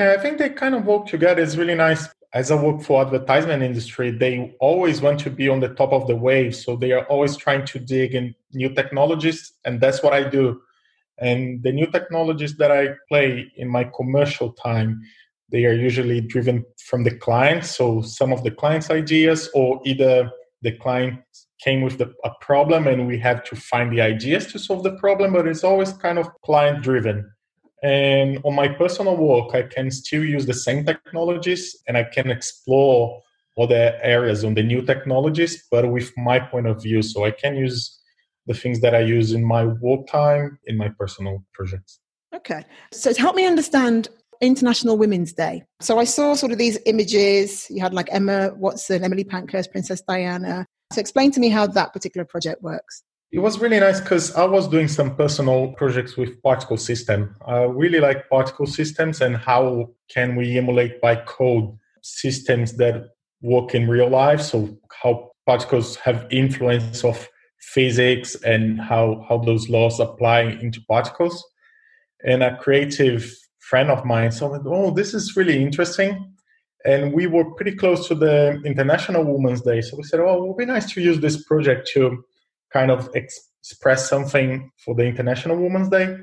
yeah, 0.00 0.14
I 0.18 0.20
think 0.20 0.38
they 0.38 0.48
kind 0.48 0.74
of 0.74 0.86
work 0.86 1.06
together. 1.06 1.42
It's 1.42 1.56
really 1.56 1.74
nice. 1.74 2.08
As 2.32 2.50
I 2.50 2.54
work 2.54 2.80
for 2.80 3.02
advertisement 3.02 3.62
industry, 3.62 4.10
they 4.10 4.56
always 4.60 5.02
want 5.02 5.20
to 5.20 5.30
be 5.30 5.48
on 5.48 5.60
the 5.60 5.68
top 5.68 5.92
of 5.92 6.06
the 6.06 6.16
wave. 6.16 6.56
So 6.56 6.76
they 6.76 6.92
are 6.92 7.04
always 7.06 7.36
trying 7.36 7.66
to 7.66 7.78
dig 7.78 8.14
in 8.14 8.34
new 8.52 8.70
technologies, 8.74 9.52
and 9.64 9.80
that's 9.80 10.02
what 10.02 10.14
I 10.14 10.28
do. 10.28 10.62
And 11.18 11.62
the 11.62 11.72
new 11.72 11.86
technologies 11.86 12.56
that 12.56 12.70
I 12.70 12.94
play 13.08 13.52
in 13.56 13.68
my 13.68 13.84
commercial 13.84 14.52
time, 14.52 15.02
they 15.52 15.66
are 15.66 15.74
usually 15.74 16.22
driven 16.22 16.64
from 16.78 17.04
the 17.04 17.14
client. 17.14 17.66
So 17.66 18.00
some 18.00 18.32
of 18.32 18.42
the 18.42 18.52
client's 18.52 18.90
ideas, 18.90 19.50
or 19.54 19.80
either 19.84 20.30
the 20.62 20.72
client 20.72 21.20
came 21.62 21.82
with 21.82 21.98
the, 21.98 22.14
a 22.24 22.30
problem 22.40 22.86
and 22.86 23.06
we 23.06 23.18
have 23.18 23.44
to 23.44 23.56
find 23.56 23.92
the 23.92 24.00
ideas 24.00 24.46
to 24.52 24.58
solve 24.58 24.82
the 24.82 24.96
problem, 24.96 25.34
but 25.34 25.46
it's 25.46 25.64
always 25.64 25.92
kind 25.92 26.18
of 26.18 26.28
client 26.42 26.82
driven. 26.82 27.30
And 27.82 28.38
on 28.44 28.54
my 28.54 28.68
personal 28.68 29.16
work, 29.16 29.54
I 29.54 29.62
can 29.62 29.90
still 29.90 30.24
use 30.24 30.46
the 30.46 30.54
same 30.54 30.84
technologies 30.84 31.76
and 31.88 31.96
I 31.96 32.04
can 32.04 32.30
explore 32.30 33.22
other 33.58 33.98
areas 34.02 34.44
on 34.44 34.54
the 34.54 34.62
new 34.62 34.82
technologies, 34.82 35.66
but 35.70 35.90
with 35.90 36.12
my 36.16 36.38
point 36.38 36.66
of 36.66 36.82
view. 36.82 37.02
So 37.02 37.24
I 37.24 37.30
can 37.30 37.56
use 37.56 37.98
the 38.46 38.54
things 38.54 38.80
that 38.80 38.94
I 38.94 39.00
use 39.00 39.32
in 39.32 39.44
my 39.44 39.64
work 39.64 40.06
time 40.06 40.58
in 40.66 40.76
my 40.76 40.88
personal 40.88 41.44
projects. 41.54 42.00
Okay. 42.34 42.64
So 42.92 43.12
to 43.12 43.20
help 43.20 43.34
me 43.34 43.46
understand 43.46 44.08
International 44.40 44.96
Women's 44.96 45.32
Day. 45.32 45.62
So 45.80 45.98
I 45.98 46.04
saw 46.04 46.34
sort 46.34 46.52
of 46.52 46.58
these 46.58 46.78
images. 46.86 47.66
You 47.70 47.82
had 47.82 47.92
like 47.92 48.08
Emma 48.10 48.54
Watson, 48.56 49.04
Emily 49.04 49.24
Pankhurst, 49.24 49.70
Princess 49.70 50.00
Diana. 50.00 50.66
So 50.92 51.00
explain 51.00 51.30
to 51.32 51.40
me 51.40 51.50
how 51.50 51.66
that 51.66 51.92
particular 51.92 52.24
project 52.24 52.62
works. 52.62 53.02
It 53.32 53.38
was 53.38 53.60
really 53.60 53.78
nice 53.78 54.00
because 54.00 54.34
I 54.34 54.44
was 54.44 54.66
doing 54.66 54.88
some 54.88 55.14
personal 55.14 55.72
projects 55.74 56.16
with 56.16 56.42
particle 56.42 56.76
system. 56.76 57.36
I 57.46 57.62
really 57.62 58.00
like 58.00 58.28
particle 58.28 58.66
systems 58.66 59.20
and 59.20 59.36
how 59.36 59.90
can 60.08 60.34
we 60.34 60.58
emulate 60.58 61.00
by 61.00 61.14
code 61.14 61.78
systems 62.02 62.72
that 62.78 63.10
work 63.40 63.72
in 63.74 63.88
real 63.88 64.08
life. 64.08 64.40
So 64.40 64.76
how 65.02 65.30
particles 65.46 65.94
have 65.96 66.26
influence 66.30 67.04
of 67.04 67.28
physics 67.60 68.34
and 68.42 68.80
how, 68.80 69.24
how 69.28 69.38
those 69.38 69.68
laws 69.68 70.00
apply 70.00 70.40
into 70.40 70.80
particles. 70.88 71.44
And 72.24 72.42
a 72.42 72.56
creative 72.56 73.32
friend 73.60 73.90
of 73.90 74.04
mine 74.04 74.32
said, 74.32 74.62
oh, 74.66 74.90
this 74.90 75.14
is 75.14 75.36
really 75.36 75.62
interesting. 75.62 76.34
And 76.84 77.12
we 77.12 77.28
were 77.28 77.54
pretty 77.54 77.76
close 77.76 78.08
to 78.08 78.16
the 78.16 78.60
International 78.64 79.22
Women's 79.24 79.60
Day. 79.60 79.82
So 79.82 79.96
we 79.96 80.02
said, 80.02 80.18
oh, 80.18 80.42
it 80.42 80.48
would 80.48 80.56
be 80.56 80.64
nice 80.64 80.92
to 80.94 81.00
use 81.00 81.20
this 81.20 81.44
project 81.44 81.88
to 81.94 82.24
kind 82.72 82.90
of 82.90 83.08
express 83.14 84.08
something 84.08 84.70
for 84.84 84.94
the 84.94 85.04
International 85.04 85.56
Women's 85.56 85.88
Day. 85.88 86.16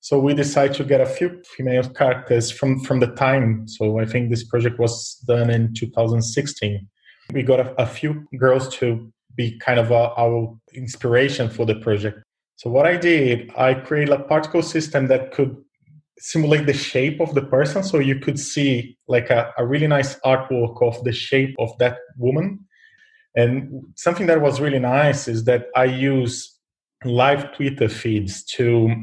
So 0.00 0.18
we 0.18 0.34
decided 0.34 0.76
to 0.76 0.84
get 0.84 1.00
a 1.00 1.06
few 1.06 1.42
female 1.56 1.88
characters 1.88 2.50
from, 2.50 2.80
from 2.80 3.00
the 3.00 3.06
time. 3.14 3.66
So 3.66 3.98
I 4.00 4.04
think 4.04 4.28
this 4.28 4.44
project 4.44 4.78
was 4.78 5.22
done 5.26 5.48
in 5.48 5.72
2016. 5.72 6.86
We 7.32 7.42
got 7.42 7.60
a, 7.60 7.82
a 7.82 7.86
few 7.86 8.26
girls 8.38 8.68
to 8.76 9.10
be 9.34 9.58
kind 9.58 9.80
of 9.80 9.90
a, 9.90 10.12
our 10.18 10.54
inspiration 10.74 11.48
for 11.48 11.64
the 11.64 11.76
project. 11.76 12.18
So 12.56 12.70
what 12.70 12.86
I 12.86 12.96
did, 12.96 13.50
I 13.56 13.74
created 13.74 14.12
a 14.12 14.22
particle 14.22 14.62
system 14.62 15.06
that 15.08 15.32
could 15.32 15.56
simulate 16.18 16.66
the 16.66 16.74
shape 16.74 17.20
of 17.20 17.34
the 17.34 17.42
person. 17.42 17.82
So 17.82 17.98
you 17.98 18.18
could 18.18 18.38
see 18.38 18.96
like 19.08 19.30
a, 19.30 19.52
a 19.58 19.66
really 19.66 19.86
nice 19.86 20.18
artwork 20.20 20.82
of 20.82 21.02
the 21.04 21.12
shape 21.12 21.54
of 21.58 21.76
that 21.78 21.98
woman 22.18 22.66
and 23.34 23.82
something 23.96 24.26
that 24.26 24.40
was 24.40 24.60
really 24.60 24.78
nice 24.78 25.28
is 25.28 25.44
that 25.44 25.66
I 25.74 25.84
use 25.84 26.56
live 27.04 27.52
Twitter 27.52 27.88
feeds 27.88 28.44
to 28.44 28.94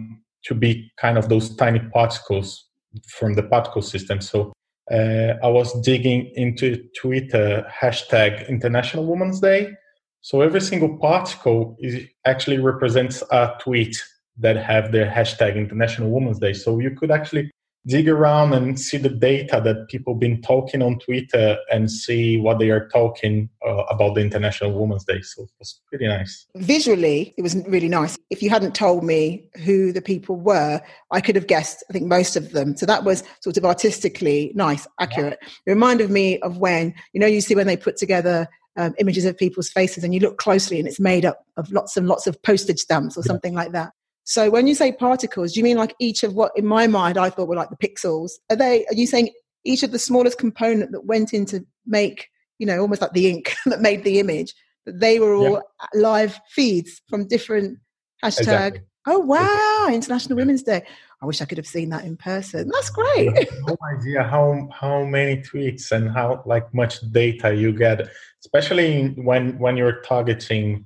to 0.46 0.56
be 0.56 0.91
kind 0.98 1.17
of 1.17 1.30
those 1.30 1.56
tiny 1.56 1.80
particles 1.94 2.65
from 3.08 3.36
the 3.36 3.44
particle 3.44 3.82
system. 3.82 4.22
So 4.22 4.54
uh, 4.91 5.36
I 5.44 5.48
was 5.48 5.80
digging 5.82 6.32
into 6.36 6.84
Twitter 7.00 7.65
hashtag 7.72 8.48
International 8.50 9.06
Women's 9.06 9.39
Day. 9.39 9.74
So 10.22 10.41
every 10.41 10.62
single 10.62 10.98
particle 10.98 11.78
is 11.80 12.08
actually 12.26 12.58
represents 12.58 13.22
a 13.32 13.54
tweet 13.60 13.96
that 14.39 14.58
have 14.58 14.91
the 14.91 15.06
hashtag 15.06 15.56
International 15.56 16.10
Women's 16.10 16.39
Day. 16.39 16.54
So 16.54 16.80
you 16.80 16.91
could 16.91 17.12
actually 17.12 17.52
dig 17.88 18.08
around 18.08 18.54
and 18.54 18.80
see 18.80 18.98
the 18.98 19.10
data 19.10 19.60
that 19.63 19.88
people 19.88 20.13
been 20.13 20.41
talking 20.41 20.82
on 20.82 21.00
Twitter 21.00 21.58
and 21.72 21.89
see 21.89 22.38
what 22.38 22.60
they 22.60 22.70
are 22.70 22.88
talking 22.89 23.50
uh, 23.65 23.84
about 23.89 24.15
the 24.15 24.22
International 24.22 24.72
Women's 24.80 25.04
Day. 25.04 25.22
So 25.22 25.44
it 25.44 25.50
was 25.58 25.82
pretty 25.88 26.08
nice. 26.08 26.46
Visually, 26.56 27.34
it 27.38 27.41
was 27.41 27.56
really 27.67 27.89
nice. 27.89 28.17
If 28.30 28.44
you 28.44 28.50
hadn't 28.50 28.76
told 28.76 29.04
me 29.04 29.44
who 29.65 29.91
the 29.91 30.02
people 30.02 30.36
were, 30.36 30.82
I 31.12 31.22
could 31.22 31.36
have 31.36 31.48
guessed, 31.48 31.84
I 31.89 31.94
think, 31.94 32.06
most 32.06 32.36
of 32.36 32.52
them. 32.52 32.78
So 32.78 32.86
that 32.86 33.04
was 33.04 33.24
sort 33.41 33.58
of 33.58 33.65
artistically 33.65 34.52
nice, 34.54 34.88
accurate. 35.00 35.39
Yeah. 35.41 35.48
It 35.65 35.72
reminded 35.72 36.12
me 36.12 36.39
of 36.39 36.58
when, 36.58 36.94
you 37.13 37.20
know, 37.20 37.28
you 37.28 37.41
see 37.41 37.56
when 37.56 37.67
they 37.67 37.78
put 37.78 37.98
together 37.98 38.48
um, 38.78 38.94
images 39.00 39.26
of 39.26 39.38
people's 39.38 39.70
faces 39.70 40.04
and 40.04 40.13
you 40.13 40.20
look 40.20 40.38
closely 40.38 40.80
and 40.80 40.88
it's 40.88 41.00
made 41.00 41.26
up 41.26 41.46
of 41.58 41.72
lots 41.72 41.98
and 41.98 42.08
lots 42.08 42.28
of 42.28 42.41
postage 42.44 42.80
stamps 42.80 43.17
or 43.17 43.24
something 43.24 43.54
like 43.54 43.72
that. 43.72 43.91
So 44.32 44.50
when 44.50 44.65
you 44.65 44.76
say 44.76 44.94
particles, 44.94 45.52
do 45.52 45.60
you 45.60 45.63
mean 45.65 45.76
like 45.76 45.94
each 46.00 46.24
of 46.24 46.36
what 46.36 46.54
in 46.56 46.65
my 46.65 46.88
mind 46.88 47.17
I 47.17 47.30
thought 47.30 47.50
were 47.50 47.56
like 47.58 47.70
the 47.70 47.76
pixels? 47.76 48.32
Are 48.50 48.56
they 48.56 48.86
are 48.86 48.94
you 48.94 49.06
saying 49.06 49.30
each 49.65 49.84
of 49.84 49.91
the 49.91 50.00
smallest 50.00 50.38
component 50.38 50.94
that 50.94 51.06
went 51.06 51.34
into 51.34 51.65
make, 51.86 52.30
you 52.58 52.65
know, 52.65 52.80
almost 52.80 53.02
like 53.02 53.12
the 53.12 53.30
ink 53.30 53.54
that 53.65 53.82
made 53.82 54.06
the 54.06 54.20
image, 54.22 54.54
that 54.86 55.02
they 55.02 55.20
were 55.20 55.36
all 55.36 55.56
yeah. 55.56 56.00
live 56.00 56.39
feeds 56.48 57.02
from 57.10 57.28
different 57.28 57.78
hashtag. 58.24 58.39
Exactly. 58.39 58.82
Oh 59.06 59.20
wow, 59.20 59.89
International 59.91 60.38
Women's 60.38 60.63
Day. 60.63 60.82
I 61.22 61.26
wish 61.26 61.41
I 61.41 61.46
could 61.46 61.58
have 61.58 61.67
seen 61.67 61.89
that 61.89 62.06
in 62.06 62.15
person. 62.15 62.70
That's 62.74 62.89
great. 62.89 63.34
no 63.67 63.76
idea 63.98 64.24
how 64.24 64.70
how 64.72 65.04
many 65.04 65.41
tweets 65.41 65.91
and 65.91 66.10
how 66.10 66.41
like 66.46 66.74
much 66.74 67.02
data 67.12 67.54
you 67.54 67.74
get, 67.74 68.08
especially 68.46 69.08
when 69.17 69.60
when 69.60 69.76
you're 69.76 70.00
targeting 70.04 70.86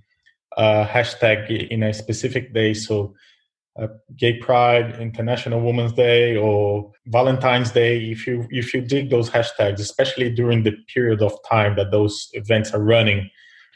uh, 0.57 0.85
hashtag 0.85 1.69
in 1.69 1.83
a 1.83 1.93
specific 1.93 2.53
day. 2.53 2.73
So, 2.73 3.13
uh, 3.79 3.87
Gay 4.15 4.37
Pride, 4.39 4.99
International 5.01 5.61
Women's 5.61 5.93
Day, 5.93 6.35
or 6.35 6.91
Valentine's 7.07 7.71
Day. 7.71 8.11
If 8.11 8.25
you 8.25 8.47
if 8.49 8.73
you 8.73 8.81
dig 8.81 9.09
those 9.09 9.29
hashtags, 9.29 9.79
especially 9.79 10.29
during 10.29 10.63
the 10.63 10.73
period 10.93 11.21
of 11.21 11.33
time 11.49 11.75
that 11.75 11.91
those 11.91 12.29
events 12.33 12.71
are 12.71 12.81
running, 12.81 13.29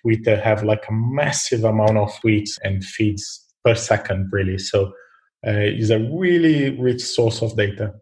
we 0.03 0.21
have 0.25 0.63
like 0.63 0.85
a 0.87 0.93
massive 0.93 1.63
amount 1.63 1.97
of 1.97 2.11
tweets 2.23 2.57
and 2.63 2.83
feeds 2.83 3.45
per 3.65 3.75
second, 3.75 4.29
really. 4.31 4.57
So, 4.57 4.87
uh, 5.45 5.67
it's 5.75 5.89
a 5.89 5.99
really 5.99 6.79
rich 6.79 7.01
source 7.01 7.41
of 7.41 7.57
data. 7.57 7.93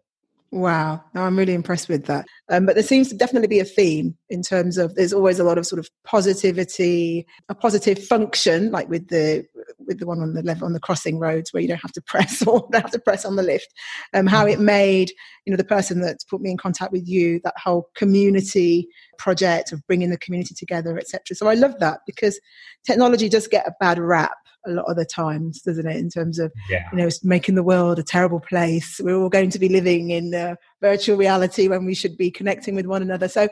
Wow, 0.50 1.04
no, 1.14 1.24
I'm 1.24 1.36
really 1.36 1.52
impressed 1.52 1.90
with 1.90 2.06
that. 2.06 2.24
Um, 2.48 2.64
but 2.64 2.74
there 2.74 2.82
seems 2.82 3.08
to 3.08 3.14
definitely 3.14 3.48
be 3.48 3.60
a 3.60 3.66
theme 3.66 4.16
in 4.30 4.40
terms 4.40 4.78
of 4.78 4.94
there's 4.94 5.12
always 5.12 5.38
a 5.38 5.44
lot 5.44 5.58
of 5.58 5.66
sort 5.66 5.78
of 5.78 5.90
positivity, 6.04 7.26
a 7.50 7.54
positive 7.54 8.02
function, 8.02 8.70
like 8.70 8.88
with 8.88 9.08
the 9.08 9.44
with 9.86 9.98
the 9.98 10.06
one 10.06 10.20
on 10.20 10.32
the 10.32 10.42
level 10.42 10.64
on 10.64 10.72
the 10.72 10.80
crossing 10.80 11.18
roads 11.18 11.52
where 11.52 11.60
you 11.60 11.68
don't 11.68 11.82
have 11.82 11.92
to 11.92 12.00
press 12.06 12.40
or 12.46 12.66
don't 12.72 12.80
have 12.80 12.90
to 12.92 12.98
press 12.98 13.26
on 13.26 13.36
the 13.36 13.42
lift. 13.42 13.68
Um, 14.14 14.26
how 14.26 14.46
it 14.46 14.58
made 14.58 15.10
you 15.44 15.50
know 15.50 15.58
the 15.58 15.64
person 15.64 16.00
that 16.00 16.16
put 16.30 16.40
me 16.40 16.50
in 16.50 16.56
contact 16.56 16.92
with 16.92 17.06
you 17.06 17.40
that 17.44 17.54
whole 17.62 17.90
community 17.94 18.88
project 19.18 19.70
of 19.72 19.86
bringing 19.86 20.08
the 20.08 20.18
community 20.18 20.54
together, 20.54 20.96
etc. 20.96 21.36
So 21.36 21.48
I 21.48 21.54
love 21.54 21.78
that 21.80 22.00
because 22.06 22.40
technology 22.86 23.28
does 23.28 23.48
get 23.48 23.68
a 23.68 23.74
bad 23.80 23.98
rap 23.98 24.32
a 24.66 24.70
lot 24.70 24.86
of 24.86 24.96
the 24.96 25.04
times, 25.04 25.62
doesn't 25.62 25.86
it? 25.86 25.96
In 25.96 26.10
terms 26.10 26.38
of 26.38 26.52
yeah. 26.68 26.88
you 26.92 26.98
know 26.98 27.08
making 27.22 27.54
the 27.54 27.62
world 27.62 27.98
a 27.98 28.02
terrible 28.02 28.40
place. 28.40 29.00
We're 29.02 29.16
all 29.16 29.28
going 29.28 29.50
to 29.50 29.58
be 29.58 29.68
living 29.68 30.10
in 30.10 30.34
uh, 30.34 30.56
virtual 30.80 31.16
reality 31.16 31.68
when 31.68 31.84
we 31.84 31.94
should 31.94 32.16
be 32.16 32.30
connecting 32.30 32.74
with 32.74 32.86
one 32.86 33.02
another. 33.02 33.28
So 33.28 33.48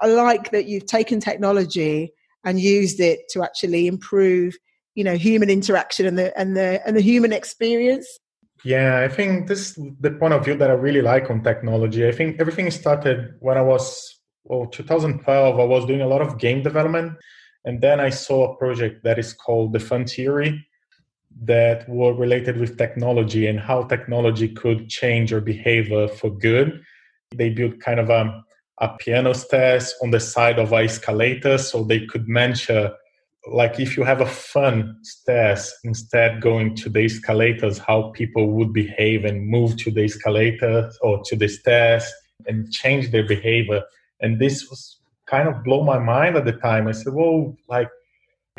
I 0.00 0.06
like 0.06 0.50
that 0.50 0.66
you've 0.66 0.86
taken 0.86 1.20
technology 1.20 2.12
and 2.44 2.60
used 2.60 3.00
it 3.00 3.20
to 3.30 3.42
actually 3.42 3.86
improve, 3.86 4.56
you 4.94 5.04
know, 5.04 5.16
human 5.16 5.50
interaction 5.50 6.06
and 6.06 6.18
the 6.18 6.38
and 6.38 6.56
the 6.56 6.86
and 6.86 6.96
the 6.96 7.00
human 7.00 7.32
experience. 7.32 8.06
Yeah, 8.64 9.00
I 9.00 9.08
think 9.08 9.46
this 9.46 9.76
is 9.76 9.78
the 10.00 10.12
point 10.12 10.32
of 10.32 10.44
view 10.44 10.56
that 10.56 10.70
I 10.70 10.74
really 10.74 11.02
like 11.02 11.30
on 11.30 11.42
technology. 11.42 12.08
I 12.08 12.12
think 12.12 12.40
everything 12.40 12.70
started 12.70 13.34
when 13.40 13.58
I 13.58 13.62
was 13.62 14.14
well, 14.44 14.66
2012. 14.66 15.58
I 15.58 15.64
was 15.64 15.86
doing 15.86 16.02
a 16.02 16.06
lot 16.06 16.22
of 16.22 16.38
game 16.38 16.62
development, 16.62 17.16
and 17.64 17.80
then 17.80 18.00
I 18.00 18.10
saw 18.10 18.52
a 18.52 18.56
project 18.56 19.04
that 19.04 19.18
is 19.18 19.32
called 19.32 19.72
the 19.72 19.80
Fun 19.80 20.06
Theory 20.06 20.66
that 21.42 21.88
were 21.88 22.14
related 22.14 22.58
with 22.58 22.78
technology 22.78 23.46
and 23.46 23.58
how 23.58 23.84
technology 23.84 24.48
could 24.48 24.88
change 24.88 25.30
your 25.30 25.40
behavior 25.40 26.06
for 26.06 26.30
good. 26.30 26.80
They 27.34 27.50
built 27.50 27.80
kind 27.80 27.98
of 27.98 28.10
a, 28.10 28.44
a 28.80 28.96
piano 28.98 29.32
stairs 29.32 29.94
on 30.02 30.10
the 30.10 30.20
side 30.20 30.58
of 30.58 30.72
an 30.72 30.84
escalator 30.84 31.58
so 31.58 31.82
they 31.82 32.06
could 32.06 32.28
measure 32.28 32.92
like 33.46 33.78
if 33.78 33.96
you 33.96 34.04
have 34.04 34.20
a 34.20 34.26
fun 34.26 34.96
stairs 35.02 35.72
instead 35.84 36.40
going 36.40 36.74
to 36.74 36.88
the 36.88 37.04
escalators 37.04 37.78
how 37.78 38.10
people 38.14 38.50
would 38.52 38.72
behave 38.72 39.24
and 39.24 39.46
move 39.46 39.76
to 39.76 39.90
the 39.90 40.04
escalator 40.04 40.90
or 41.02 41.22
to 41.24 41.36
the 41.36 41.48
stairs 41.48 42.10
and 42.46 42.72
change 42.72 43.10
their 43.10 43.26
behavior 43.26 43.82
and 44.20 44.40
this 44.40 44.70
was 44.70 44.98
kind 45.26 45.48
of 45.48 45.64
blow 45.64 45.82
my 45.82 45.98
mind 45.98 46.36
at 46.36 46.44
the 46.44 46.52
time. 46.52 46.86
I 46.88 46.92
said 46.92 47.14
well 47.14 47.56
like 47.68 47.88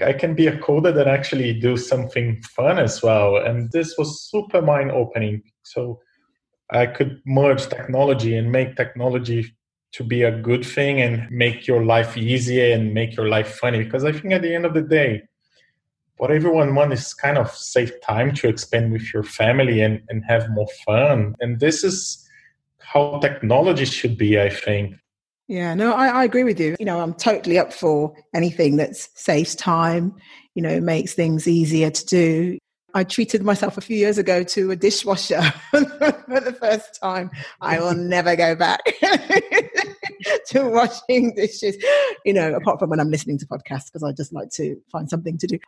i 0.03 0.11
can 0.11 0.35
be 0.35 0.47
a 0.47 0.57
coder 0.57 0.93
that 0.93 1.07
actually 1.07 1.53
do 1.53 1.77
something 1.77 2.41
fun 2.55 2.77
as 2.79 3.01
well. 3.01 3.37
And 3.37 3.71
this 3.71 3.97
was 3.97 4.29
super 4.29 4.61
mind 4.61 4.91
opening 4.91 5.41
so 5.63 5.99
i 6.71 6.85
could 6.85 7.21
merge 7.25 7.67
technology 7.67 8.35
and 8.35 8.51
make 8.51 8.75
technology 8.75 9.55
to 9.93 10.03
be 10.03 10.23
a 10.23 10.37
good 10.41 10.65
thing 10.65 10.99
and 10.99 11.29
make 11.31 11.67
your 11.67 11.85
life 11.85 12.17
easier 12.17 12.73
and 12.75 12.93
make 12.93 13.15
your 13.15 13.29
life 13.29 13.55
funny. 13.55 13.83
Because 13.83 14.03
i 14.03 14.11
think 14.11 14.33
at 14.33 14.41
the 14.41 14.53
end 14.53 14.65
of 14.65 14.73
the 14.73 14.81
day 14.81 15.23
what 16.17 16.31
everyone 16.31 16.73
wants 16.75 17.07
is 17.07 17.13
kind 17.13 17.37
of 17.37 17.51
save 17.51 17.91
time 18.01 18.33
to 18.33 18.47
expend 18.47 18.93
with 18.93 19.13
your 19.13 19.23
family 19.23 19.81
and, 19.81 20.01
and 20.07 20.23
have 20.25 20.49
more 20.49 20.67
fun. 20.85 21.35
And 21.41 21.59
this 21.59 21.83
is 21.83 22.25
how 22.85 23.19
technology 23.19 23.85
should 23.85 24.17
be 24.17 24.39
i 24.39 24.49
think 24.49 24.95
yeah 25.47 25.73
no 25.73 25.93
I, 25.93 26.07
I 26.07 26.23
agree 26.23 26.43
with 26.43 26.59
you 26.59 26.75
you 26.79 26.85
know 26.85 26.99
i'm 26.99 27.13
totally 27.13 27.57
up 27.57 27.73
for 27.73 28.15
anything 28.33 28.77
that 28.77 28.95
saves 28.95 29.55
time 29.55 30.15
you 30.55 30.61
know 30.61 30.79
makes 30.79 31.13
things 31.13 31.47
easier 31.47 31.91
to 31.91 32.05
do 32.05 32.57
I 32.95 33.03
treated 33.03 33.43
myself 33.43 33.77
a 33.77 33.81
few 33.81 33.97
years 33.97 34.17
ago 34.17 34.41
to 34.41 34.71
a 34.71 34.75
dishwasher 34.77 35.41
for 35.71 35.81
the 35.81 36.55
first 36.57 36.97
time. 37.01 37.29
I 37.59 37.77
will 37.77 37.93
never 37.95 38.37
go 38.37 38.55
back 38.55 38.85
to 40.47 40.69
washing 40.69 41.35
dishes, 41.35 41.75
you 42.23 42.31
know, 42.31 42.55
apart 42.55 42.79
from 42.79 42.89
when 42.89 43.01
I'm 43.01 43.11
listening 43.11 43.37
to 43.39 43.45
podcasts 43.47 43.87
because 43.87 44.01
I 44.01 44.13
just 44.13 44.31
like 44.31 44.49
to 44.51 44.77
find 44.93 45.09
something 45.09 45.37
to 45.39 45.45
do. 45.45 45.59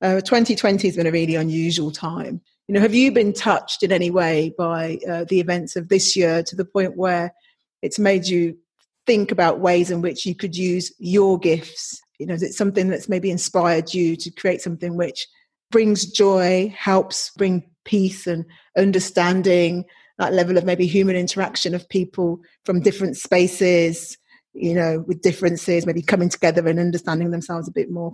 Uh, 0.00 0.20
2020 0.20 0.86
has 0.86 0.96
been 0.96 1.08
a 1.08 1.10
really 1.10 1.34
unusual 1.34 1.90
time. 1.90 2.40
You 2.68 2.74
know, 2.76 2.80
have 2.80 2.94
you 2.94 3.10
been 3.10 3.32
touched 3.32 3.82
in 3.82 3.90
any 3.90 4.12
way 4.12 4.54
by 4.56 5.00
uh, 5.08 5.24
the 5.24 5.40
events 5.40 5.74
of 5.74 5.88
this 5.88 6.14
year 6.14 6.44
to 6.44 6.54
the 6.54 6.64
point 6.64 6.96
where 6.96 7.34
it's 7.82 7.98
made 7.98 8.28
you 8.28 8.56
think 9.10 9.32
about 9.32 9.58
ways 9.58 9.90
in 9.90 10.00
which 10.02 10.24
you 10.24 10.36
could 10.36 10.56
use 10.56 10.92
your 11.00 11.36
gifts? 11.36 12.00
You 12.20 12.26
know, 12.26 12.34
is 12.34 12.44
it 12.44 12.54
something 12.54 12.86
that's 12.86 13.08
maybe 13.08 13.32
inspired 13.32 13.92
you 13.92 14.14
to 14.14 14.30
create 14.30 14.62
something 14.62 14.96
which 14.96 15.26
brings 15.72 16.06
joy, 16.06 16.72
helps 16.78 17.32
bring 17.36 17.68
peace 17.84 18.28
and 18.28 18.44
understanding, 18.78 19.84
that 20.18 20.32
level 20.32 20.56
of 20.56 20.64
maybe 20.64 20.86
human 20.86 21.16
interaction 21.16 21.74
of 21.74 21.88
people 21.88 22.40
from 22.64 22.82
different 22.82 23.16
spaces, 23.16 24.16
you 24.52 24.74
know, 24.74 25.02
with 25.08 25.22
differences, 25.22 25.86
maybe 25.86 26.02
coming 26.02 26.28
together 26.28 26.68
and 26.68 26.78
understanding 26.78 27.32
themselves 27.32 27.66
a 27.66 27.72
bit 27.72 27.90
more. 27.90 28.12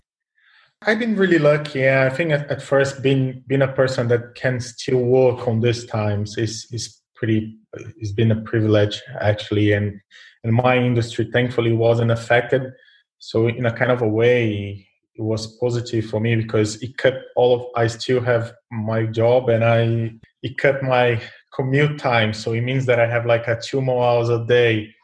I've 0.81 0.99
been 0.99 1.17
really 1.17 1.39
lucky. 1.39 1.81
Yeah, 1.81 2.09
I 2.11 2.15
think 2.15 2.31
at, 2.33 2.51
at 2.51 2.63
first 2.63 3.03
being 3.03 3.45
being 3.47 3.61
a 3.61 3.69
person 3.69 4.09
that 4.09 4.35
can 4.35 4.61
still 4.61 5.03
work 5.03 5.47
on 5.47 5.61
these 5.61 5.85
times 5.85 6.39
is 6.39 6.67
is 6.73 7.03
pretty. 7.15 7.59
It's 7.99 8.13
been 8.13 8.31
a 8.31 8.41
privilege 8.41 9.03
actually, 9.21 9.73
and 9.73 10.01
and 10.47 10.55
my 10.55 10.77
industry 10.77 11.29
thankfully 11.33 11.73
wasn't 11.73 12.13
affected. 12.13 12.73
So 13.19 13.49
in 13.49 13.67
a 13.67 13.77
kind 13.77 13.91
of 13.91 14.01
a 14.01 14.09
way, 14.09 14.87
it 15.17 15.23
was 15.23 15.59
positive 15.59 16.07
for 16.07 16.21
me 16.21 16.37
because 16.37 16.81
it 16.83 16.97
cut 16.99 17.23
all 17.37 17.55
of 17.55 17.67
i 17.75 17.87
still 17.87 18.21
have 18.21 18.53
my 18.71 19.07
job 19.07 19.49
and 19.49 19.65
i 19.65 20.13
it 20.43 20.59
cut 20.59 20.83
my 20.83 21.21
commute 21.55 21.99
time. 21.99 22.35
So 22.35 22.53
it 22.53 22.61
means 22.61 22.87
that 22.87 23.01
i 23.01 23.07
have 23.07 23.27
like 23.27 23.49
a 23.49 23.59
two 23.61 23.81
more 23.81 24.05
hours 24.05 24.29
a 24.29 24.45
day 24.45 24.95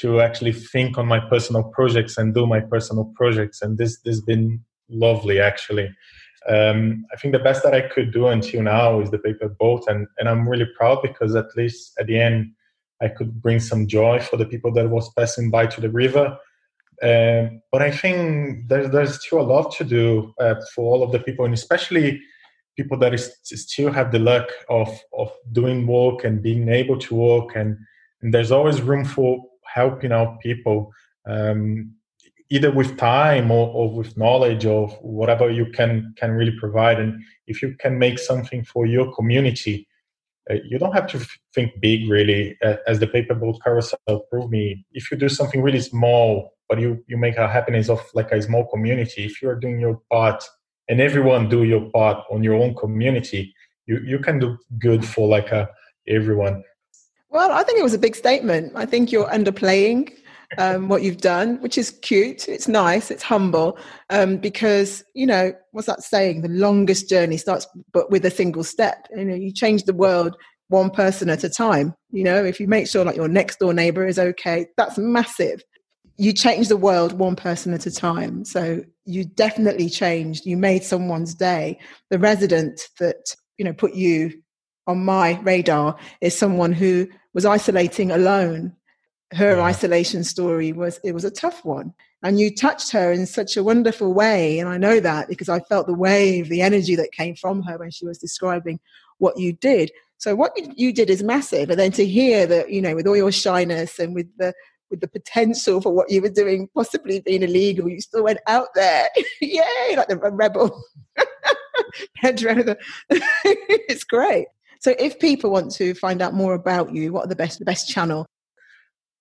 to 0.00 0.20
actually 0.20 0.52
think 0.52 0.96
on 0.96 1.06
my 1.06 1.18
personal 1.18 1.64
projects 1.64 2.16
and 2.16 2.32
do 2.32 2.46
my 2.46 2.60
personal 2.60 3.12
projects. 3.16 3.60
And 3.60 3.76
this 3.76 4.00
this 4.00 4.20
been 4.20 4.64
lovely 4.88 5.40
actually. 5.40 5.88
Um, 6.48 7.04
i 7.12 7.16
think 7.16 7.32
the 7.32 7.46
best 7.48 7.64
that 7.64 7.74
i 7.74 7.80
could 7.80 8.12
do 8.12 8.28
until 8.28 8.62
now 8.62 9.00
is 9.00 9.10
the 9.10 9.18
paper 9.18 9.48
boat. 9.48 9.82
And, 9.88 10.06
and 10.18 10.28
i'm 10.28 10.48
really 10.48 10.70
proud 10.78 11.02
because 11.02 11.34
at 11.34 11.56
least 11.56 11.92
at 11.98 12.06
the 12.06 12.18
end 12.18 12.52
i 13.02 13.08
could 13.08 13.40
bring 13.42 13.60
some 13.60 13.86
joy 13.86 14.18
for 14.20 14.36
the 14.36 14.46
people 14.46 14.72
that 14.72 14.88
was 14.88 15.12
passing 15.14 15.50
by 15.50 15.66
to 15.66 15.80
the 15.80 15.90
river 15.90 16.38
um, 17.02 17.60
but 17.70 17.82
I 17.82 17.90
think 17.90 18.68
there's 18.68 18.90
there's 18.90 19.22
still 19.22 19.40
a 19.40 19.42
lot 19.42 19.70
to 19.76 19.84
do 19.84 20.32
uh, 20.40 20.54
for 20.74 20.92
all 20.92 21.02
of 21.02 21.12
the 21.12 21.18
people, 21.18 21.44
and 21.44 21.52
especially 21.52 22.20
people 22.76 22.98
that 22.98 23.12
is, 23.14 23.38
still 23.42 23.92
have 23.92 24.12
the 24.12 24.18
luck 24.18 24.48
of 24.70 24.88
of 25.16 25.30
doing 25.52 25.86
work 25.86 26.24
and 26.24 26.42
being 26.42 26.68
able 26.68 26.98
to 26.98 27.14
work, 27.14 27.54
and, 27.54 27.76
and 28.22 28.32
there's 28.32 28.50
always 28.50 28.80
room 28.80 29.04
for 29.04 29.44
helping 29.64 30.10
out 30.10 30.40
people, 30.40 30.90
um, 31.26 31.92
either 32.48 32.70
with 32.70 32.96
time 32.96 33.50
or, 33.50 33.68
or 33.68 33.92
with 33.92 34.16
knowledge 34.16 34.64
or 34.64 34.88
whatever 35.02 35.50
you 35.50 35.66
can 35.72 36.14
can 36.16 36.30
really 36.30 36.56
provide. 36.58 36.98
And 36.98 37.22
if 37.46 37.60
you 37.60 37.76
can 37.78 37.98
make 37.98 38.18
something 38.18 38.64
for 38.64 38.86
your 38.86 39.14
community, 39.14 39.86
you 40.64 40.78
don't 40.78 40.92
have 40.92 41.06
to 41.08 41.26
think 41.54 41.80
big 41.80 42.08
really 42.08 42.56
uh, 42.64 42.76
as 42.86 43.00
the 43.00 43.06
paperboat 43.06 43.58
carousel 43.62 43.98
proved 44.30 44.50
me. 44.50 44.84
If 44.92 45.10
you 45.10 45.16
do 45.16 45.28
something 45.28 45.62
really 45.62 45.80
small 45.80 46.52
but 46.68 46.80
you 46.80 47.02
you 47.06 47.16
make 47.16 47.36
a 47.36 47.48
happiness 47.48 47.88
of 47.88 48.00
like 48.14 48.32
a 48.32 48.42
small 48.42 48.66
community 48.66 49.24
if 49.24 49.40
you're 49.40 49.58
doing 49.58 49.80
your 49.80 50.00
part 50.10 50.42
and 50.88 51.00
everyone 51.00 51.48
do 51.48 51.64
your 51.64 51.90
part 51.90 52.24
on 52.30 52.42
your 52.42 52.54
own 52.54 52.74
community 52.74 53.54
you 53.86 54.00
you 54.04 54.18
can 54.18 54.38
do 54.38 54.56
good 54.78 55.04
for 55.04 55.28
like 55.28 55.50
a 55.52 55.68
everyone. 56.08 56.62
Well 57.30 57.50
i 57.52 57.62
think 57.62 57.78
it 57.78 57.82
was 57.82 57.94
a 57.94 57.98
big 57.98 58.16
statement. 58.16 58.72
I 58.74 58.86
think 58.86 59.12
you're 59.12 59.28
underplaying 59.28 60.12
um, 60.58 60.88
what 60.88 61.02
you've 61.02 61.18
done, 61.18 61.60
which 61.60 61.78
is 61.78 61.90
cute. 62.02 62.48
It's 62.48 62.68
nice. 62.68 63.10
It's 63.10 63.22
humble 63.22 63.78
um, 64.10 64.36
because 64.38 65.04
you 65.14 65.26
know 65.26 65.52
what's 65.72 65.86
that 65.86 66.02
saying? 66.02 66.42
The 66.42 66.48
longest 66.48 67.08
journey 67.08 67.36
starts, 67.36 67.66
but 67.92 68.10
with 68.10 68.24
a 68.24 68.30
single 68.30 68.64
step. 68.64 69.06
You 69.16 69.24
know, 69.24 69.34
you 69.34 69.52
change 69.52 69.84
the 69.84 69.94
world 69.94 70.36
one 70.68 70.90
person 70.90 71.28
at 71.30 71.44
a 71.44 71.48
time. 71.48 71.94
You 72.10 72.24
know, 72.24 72.44
if 72.44 72.60
you 72.60 72.68
make 72.68 72.88
sure 72.88 73.04
like 73.04 73.16
your 73.16 73.28
next 73.28 73.58
door 73.58 73.72
neighbor 73.72 74.06
is 74.06 74.18
okay, 74.18 74.66
that's 74.76 74.98
massive. 74.98 75.62
You 76.18 76.32
change 76.32 76.68
the 76.68 76.76
world 76.76 77.12
one 77.12 77.36
person 77.36 77.74
at 77.74 77.86
a 77.86 77.90
time. 77.90 78.44
So 78.44 78.82
you 79.04 79.24
definitely 79.24 79.90
changed. 79.90 80.46
You 80.46 80.56
made 80.56 80.82
someone's 80.82 81.34
day. 81.34 81.78
The 82.10 82.18
resident 82.18 82.88
that 82.98 83.34
you 83.58 83.64
know 83.64 83.72
put 83.72 83.94
you 83.94 84.32
on 84.86 85.04
my 85.04 85.40
radar 85.42 85.96
is 86.20 86.36
someone 86.36 86.72
who 86.72 87.08
was 87.34 87.44
isolating 87.44 88.10
alone 88.10 88.72
her 89.32 89.56
yeah. 89.56 89.62
isolation 89.62 90.24
story 90.24 90.72
was 90.72 91.00
it 91.04 91.12
was 91.12 91.24
a 91.24 91.30
tough 91.30 91.64
one. 91.64 91.92
And 92.22 92.40
you 92.40 92.54
touched 92.54 92.90
her 92.92 93.12
in 93.12 93.26
such 93.26 93.56
a 93.56 93.62
wonderful 93.62 94.12
way 94.12 94.58
and 94.58 94.68
i 94.68 94.76
know 94.78 94.98
that 95.00 95.28
because 95.28 95.48
i 95.48 95.60
felt 95.60 95.86
the 95.86 95.94
wave 95.94 96.48
the 96.48 96.62
energy 96.62 96.96
that 96.96 97.12
came 97.12 97.36
from 97.36 97.62
her 97.62 97.78
when 97.78 97.90
she 97.90 98.06
was 98.06 98.18
describing 98.18 98.80
what 99.18 99.38
you 99.38 99.52
did. 99.52 99.90
So 100.18 100.34
what 100.34 100.52
you 100.76 100.92
did 100.92 101.10
is 101.10 101.22
massive 101.22 101.70
and 101.70 101.78
then 101.78 101.92
to 101.92 102.06
hear 102.06 102.46
that 102.46 102.70
you 102.70 102.80
know 102.80 102.94
with 102.94 103.06
all 103.06 103.16
your 103.16 103.32
shyness 103.32 103.98
and 103.98 104.14
with 104.14 104.28
the 104.38 104.54
with 104.90 105.00
the 105.00 105.08
potential 105.08 105.80
for 105.80 105.92
what 105.92 106.10
you 106.10 106.22
were 106.22 106.30
doing 106.30 106.68
possibly 106.74 107.20
being 107.20 107.42
illegal 107.42 107.88
you 107.88 108.00
still 108.00 108.24
went 108.24 108.40
out 108.46 108.68
there. 108.74 109.08
Yay 109.40 109.96
like 109.96 110.08
the 110.08 110.16
rebel. 110.16 110.82
It's 113.88 114.04
great. 114.04 114.46
So 114.80 114.94
if 114.98 115.18
people 115.18 115.50
want 115.50 115.70
to 115.72 115.94
find 115.94 116.20
out 116.22 116.34
more 116.34 116.54
about 116.54 116.94
you 116.94 117.12
what 117.12 117.24
are 117.24 117.28
the 117.28 117.36
best 117.36 117.58
the 117.58 117.64
best 117.64 117.88
channel 117.88 118.26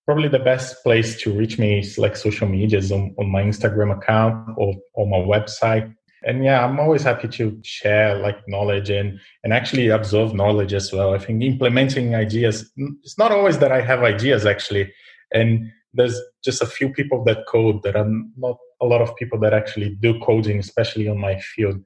probably 0.06 0.28
the 0.28 0.40
best 0.40 0.84
place 0.84 1.20
to 1.22 1.34
reach 1.34 1.58
me 1.58 1.80
is 1.80 1.98
like 1.98 2.16
social 2.16 2.48
medias 2.48 2.92
on, 2.92 3.14
on 3.18 3.30
my 3.30 3.42
Instagram 3.42 3.96
account 3.96 4.56
or 4.58 4.76
on 4.96 5.10
my 5.10 5.18
website. 5.18 5.94
And 6.24 6.44
yeah, 6.44 6.66
I'm 6.66 6.80
always 6.80 7.04
happy 7.04 7.28
to 7.28 7.60
share 7.64 8.16
like 8.18 8.38
knowledge 8.48 8.90
and, 8.90 9.20
and 9.44 9.54
actually 9.54 9.90
absorb 9.90 10.34
knowledge 10.34 10.74
as 10.74 10.92
well. 10.92 11.14
I 11.14 11.20
think 11.20 11.44
implementing 11.44 12.16
ideas, 12.16 12.72
it's 13.04 13.18
not 13.18 13.32
always 13.32 13.60
that 13.60 13.72
I 13.72 13.82
have 13.82 14.04
ideas 14.04 14.46
actually. 14.46 14.92
And 15.32 15.72
there's 15.94 16.20
just 16.44 16.62
a 16.62 16.66
few 16.68 16.90
people 16.90 17.24
that 17.26 17.46
code 17.48 17.82
that 17.84 17.96
are 17.96 18.10
not 18.38 18.58
a 18.82 18.86
lot 18.86 19.02
of 19.02 19.16
people 19.16 19.40
that 19.40 19.54
actually 19.54 19.96
do 20.02 20.20
coding, 20.20 20.60
especially 20.60 21.08
on 21.08 21.20
my 21.20 21.40
field. 21.40 21.80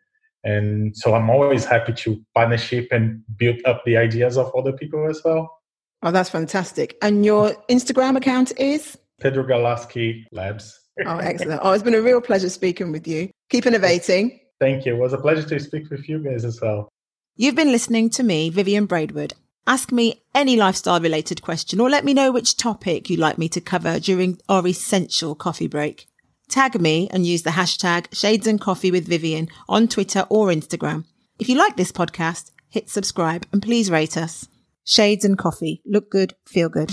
And 0.44 0.96
so 0.96 1.14
I'm 1.14 1.30
always 1.30 1.66
happy 1.66 1.94
to 1.94 2.22
partnership 2.34 2.88
and 2.92 3.22
build 3.38 3.60
up 3.66 3.84
the 3.86 3.98
ideas 3.98 4.38
of 4.38 4.52
other 4.58 4.72
people 4.72 5.10
as 5.10 5.22
well. 5.24 5.59
Oh, 6.02 6.12
that's 6.12 6.30
fantastic. 6.30 6.98
And 7.02 7.26
your 7.26 7.54
Instagram 7.70 8.18
account 8.18 8.58
is? 8.58 8.98
Pedro 9.20 9.44
Galaski 9.44 10.26
Labs. 10.32 10.80
oh, 11.06 11.18
excellent. 11.18 11.62
Oh, 11.64 11.72
it's 11.72 11.84
been 11.84 11.96
a 11.96 12.02
real 12.02 12.22
pleasure 12.22 12.50
speaking 12.50 12.92
with 12.92 13.08
you. 13.08 13.30
Keep 13.50 13.66
innovating. 13.66 14.40
Thank 14.60 14.86
you. 14.86 14.96
It 14.96 15.00
was 15.00 15.14
a 15.14 15.18
pleasure 15.18 15.48
to 15.48 15.60
speak 15.60 15.90
with 15.90 16.08
you 16.08 16.20
guys 16.20 16.46
as 16.46 16.60
well. 16.62 16.90
You've 17.36 17.56
been 17.56 17.72
listening 17.72 18.10
to 18.12 18.24
me, 18.24 18.50
Vivian 18.50 18.86
Braidwood. 18.86 19.34
Ask 19.68 19.92
me 19.92 20.22
any 20.34 20.56
lifestyle 20.56 21.00
related 21.00 21.42
question 21.42 21.80
or 21.80 21.90
let 21.90 22.04
me 22.04 22.14
know 22.14 22.32
which 22.32 22.58
topic 22.58 23.10
you'd 23.10 23.20
like 23.20 23.38
me 23.38 23.48
to 23.50 23.62
cover 23.62 24.00
during 24.00 24.40
our 24.50 24.66
essential 24.68 25.36
coffee 25.36 25.68
break. 25.68 26.08
Tag 26.50 26.82
me 26.82 27.08
and 27.12 27.26
use 27.26 27.44
the 27.44 27.52
hashtag 27.52 28.08
Shades 28.12 28.48
and 28.48 28.60
Coffee 28.60 28.90
with 28.90 29.08
Vivian 29.08 29.48
on 29.68 29.88
Twitter 29.88 30.26
or 30.30 30.48
Instagram. 30.48 31.06
If 31.38 31.48
you 31.48 31.56
like 31.56 31.78
this 31.78 31.92
podcast, 31.92 32.52
hit 32.70 32.90
subscribe 32.90 33.46
and 33.54 33.62
please 33.62 33.92
rate 33.92 34.18
us. 34.18 34.48
Shades 34.90 35.24
and 35.24 35.38
Coffee. 35.38 35.84
Look 35.86 36.10
good, 36.10 36.34
feel 36.48 36.68
good. 36.68 36.90